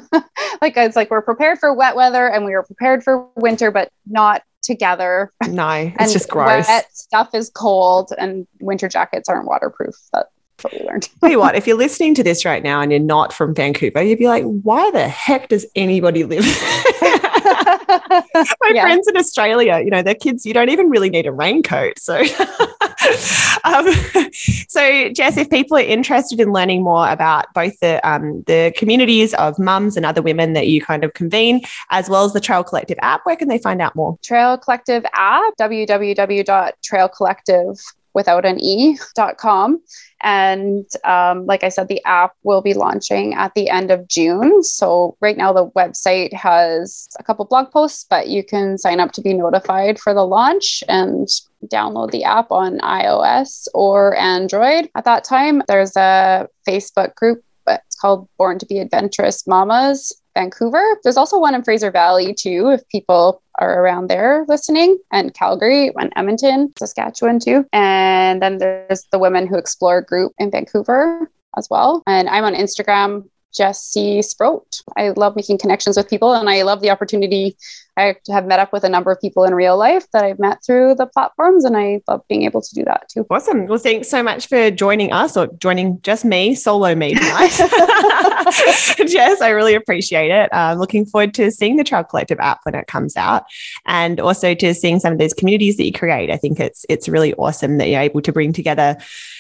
like 0.62 0.78
it's 0.78 0.96
like 0.96 1.10
we're 1.10 1.24
prepared 1.24 1.58
for 1.58 1.74
wet 1.74 1.96
weather 1.96 2.28
and 2.28 2.46
we 2.46 2.52
were 2.52 2.62
prepared 2.64 3.04
for 3.04 3.28
winter, 3.36 3.72
but 3.72 3.90
not 4.06 4.44
together. 4.62 5.32
No, 5.48 5.70
it's 5.70 5.96
and 5.98 6.12
just 6.12 6.30
gross. 6.30 6.68
Wet 6.68 6.96
stuff 6.96 7.34
is 7.34 7.50
cold 7.50 8.14
and 8.18 8.46
winter 8.60 8.88
jackets 8.88 9.28
aren't 9.28 9.48
waterproof. 9.48 9.96
That's 10.14 10.30
what 10.62 10.74
we 10.74 10.86
learned. 10.86 11.10
Tell 11.22 11.32
you 11.32 11.40
what, 11.40 11.56
if 11.56 11.66
you're 11.66 11.78
listening 11.78 12.14
to 12.16 12.24
this 12.24 12.46
right 12.46 12.62
now 12.62 12.82
and 12.82 12.92
you're 12.92 13.00
not 13.00 13.34
from 13.34 13.56
Vancouver, 13.56 14.04
you'd 14.04 14.20
be 14.20 14.28
like, 14.28 14.44
why 14.44 14.92
the 14.92 15.08
heck 15.08 15.50
does 15.50 15.66
anybody 15.76 16.26
live? 16.26 16.46
My 17.46 18.72
yeah. 18.74 18.82
friends 18.82 19.08
in 19.08 19.18
Australia, 19.18 19.82
you 19.84 19.90
know, 19.90 20.02
their 20.02 20.16
kids, 20.16 20.46
you 20.46 20.54
don't 20.54 20.70
even 20.70 20.90
really 20.90 21.10
need 21.10 21.26
a 21.26 21.32
raincoat. 21.32 22.00
So, 22.00 22.24
um, 23.64 23.88
so 24.68 25.10
Jess, 25.10 25.38
if 25.38 25.50
people 25.50 25.78
are 25.78 25.82
interested 25.82 26.40
in 26.40 26.52
learning 26.52 26.84
more 26.84 27.10
about 27.10 27.52
both 27.54 27.80
the 27.80 28.06
um, 28.08 28.44
the 28.48 28.72
communities 28.76 29.34
of 29.36 29.58
mums 29.60 29.96
and 29.98 30.06
other 30.06 30.22
women 30.22 30.54
that 30.54 30.68
you 30.68 30.82
kind 30.82 31.04
of 31.04 31.14
convene, 31.14 31.62
as 31.90 32.10
well 32.10 32.26
as 32.26 32.34
the 32.34 32.42
TrailCollectiv 32.42 32.98
app, 33.02 33.26
where 33.26 33.36
can 33.36 33.48
they 33.48 33.58
find 33.58 33.82
out 33.82 33.96
more? 33.96 34.20
Trail 34.22 34.58
Collective 34.58 35.04
app, 35.14 35.54
www.trailcollective 35.60 37.82
without 38.16 38.46
an 38.46 38.58
e.com. 38.60 39.82
And 40.22 40.88
um, 41.04 41.46
like 41.46 41.64
I 41.64 41.70
said, 41.70 41.88
the 41.88 42.04
app 42.06 42.32
will 42.44 42.62
be 42.62 42.74
launching 42.74 43.36
at 43.36 43.54
the 43.54 43.70
end 43.70 43.92
of 43.92 44.08
June. 44.08 44.64
So 44.64 45.18
right 45.22 45.38
now 45.38 45.54
the 45.54 45.70
website 45.72 46.34
has 46.34 47.08
a 47.20 47.24
couple 47.24 47.46
blog 47.46 47.70
posts, 47.72 48.06
but 48.10 48.28
you 48.28 48.44
can 48.44 48.80
sign 48.80 49.00
up 49.00 49.12
to 49.12 49.22
be 49.22 49.34
notified 49.34 50.00
for 50.00 50.14
the 50.14 50.26
launch 50.26 50.84
and 50.88 51.28
download 51.66 52.12
the 52.12 52.24
app 52.24 52.52
on 52.52 52.80
iOS 52.80 53.68
or 53.76 54.18
Android. 54.18 54.90
At 54.96 55.06
that 55.06 55.24
time, 55.26 55.62
there's 55.68 55.96
a 55.96 56.48
Facebook 56.68 57.14
group. 57.16 57.44
It's 57.68 57.96
called 57.96 58.28
Born 58.38 58.58
to 58.60 58.66
Be 58.66 58.80
Adventurous 58.80 59.46
Mamas 59.46 60.14
Vancouver. 60.36 60.84
There's 61.04 61.18
also 61.18 61.40
one 61.40 61.56
in 61.56 61.64
Fraser 61.64 61.90
Valley 61.90 62.34
too, 62.34 62.70
if 62.70 62.88
people 62.90 63.42
are 63.60 63.82
around 63.82 64.10
there 64.10 64.46
listening, 64.48 65.00
and 65.12 65.34
Calgary 65.34 65.92
and 65.96 66.14
Edmonton, 66.16 66.72
Saskatchewan 66.78 67.40
too. 67.40 67.66
And 67.74 68.42
then 68.42 68.60
there's 68.60 69.06
the 69.12 69.20
Women 69.20 69.48
Who 69.48 69.58
Explore 69.58 70.02
group 70.02 70.34
in 70.38 70.52
Vancouver 70.52 71.32
as 71.58 71.68
well. 71.70 72.04
And 72.06 72.30
I'm 72.30 72.44
on 72.44 72.54
Instagram, 72.54 73.28
Jesse 73.56 74.22
Sproat. 74.22 74.82
I 74.98 75.10
love 75.10 75.36
making 75.36 75.58
connections 75.58 75.98
with 75.98 76.10
people 76.10 76.34
and 76.34 76.50
I 76.50 76.62
love 76.64 76.82
the 76.82 76.92
opportunity 76.92 77.58
I 77.98 78.16
have 78.30 78.46
met 78.46 78.60
up 78.60 78.74
with 78.74 78.84
a 78.84 78.90
number 78.90 79.12
of 79.12 79.20
people 79.22 79.44
in 79.44 79.54
real 79.56 79.78
life 79.78 80.06
that 80.12 80.24
I've 80.24 80.40
met 80.40 80.64
through 80.66 80.96
the 80.96 81.06
platforms, 81.06 81.64
and 81.64 81.78
I 81.78 82.02
love 82.08 82.22
being 82.28 82.44
able 82.44 82.62
to 82.62 82.76
do 82.76 82.84
that 82.86 83.08
too. 83.10 83.26
Awesome. 83.30 83.68
Well, 83.68 83.80
thanks 83.80 84.10
so 84.10 84.22
much 84.22 84.48
for 84.48 84.72
joining 84.72 85.12
us 85.12 85.38
or 85.38 85.48
joining 85.58 86.02
just 86.02 86.26
me, 86.26 86.56
solo 86.56 86.96
me 86.96 87.14
tonight. 87.14 87.52
Jess, 89.08 89.42
I 89.42 89.50
really 89.50 89.76
appreciate 89.76 90.32
it. 90.32 90.50
I'm 90.52 90.78
looking 90.78 91.06
forward 91.06 91.34
to 91.36 91.52
seeing 91.52 91.78
the 91.78 91.84
TrailCollectiv 91.84 92.38
app 92.40 92.60
when 92.64 92.76
it 92.76 92.88
comes 92.88 93.16
out 93.18 93.46
and 93.86 94.20
also 94.20 94.54
to 94.54 94.74
seeing 94.74 95.00
some 95.00 95.14
of 95.14 95.20
those 95.20 95.34
communities 95.34 95.78
that 95.78 95.86
you 95.86 95.94
create. 95.94 96.30
I 96.30 96.38
think 96.38 96.60
it's 96.60 96.86
it's 96.90 97.10
really 97.10 97.34
awesome 97.36 97.78
that 97.78 97.90
you're 97.90 98.02
able 98.02 98.22
to 98.22 98.32
bring 98.32 98.54
together 98.54 98.98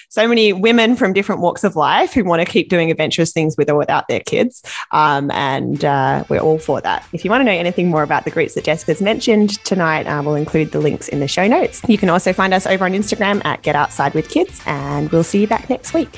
so 0.10 0.28
many 0.28 0.54
women 0.54 0.96
from 0.96 1.12
different 1.12 1.41
walks 1.41 1.63
of 1.63 1.76
life 1.76 2.13
who 2.13 2.24
want 2.24 2.39
to 2.39 2.46
keep 2.46 2.70
doing 2.70 2.89
adventurous 2.89 3.34
things 3.34 3.58
with 3.58 3.70
or 3.70 3.76
without 3.76 4.08
their 4.08 4.22
kids. 4.22 4.63
Um, 4.91 5.30
and 5.32 5.84
uh, 5.84 6.24
we're 6.30 6.39
all 6.39 6.58
for 6.58 6.80
that. 6.82 7.06
If 7.12 7.26
you 7.26 7.32
want 7.32 7.41
to 7.41 7.46
know 7.46 7.52
anything 7.52 7.89
more 7.89 8.04
about 8.04 8.24
the 8.24 8.32
groups 8.46 8.56
that 8.56 8.64
Jessica's 8.64 9.02
mentioned 9.02 9.64
tonight, 9.66 10.06
uh, 10.06 10.22
we'll 10.24 10.36
include 10.36 10.72
the 10.72 10.80
links 10.80 11.08
in 11.08 11.20
the 11.20 11.28
show 11.28 11.48
notes. 11.48 11.82
You 11.88 11.98
can 11.98 12.10
also 12.10 12.32
find 12.32 12.54
us 12.54 12.68
over 12.68 12.86
on 12.86 12.92
Instagram 12.92 13.44
at 13.44 13.64
Get 13.64 13.76
Outside 13.76 14.14
with 14.14 14.30
Kids, 14.30 14.62
and 14.68 15.12
we'll 15.12 15.24
see 15.24 15.42
you 15.42 15.48
back 15.48 15.68
next 15.70 15.94
week. 15.94 16.10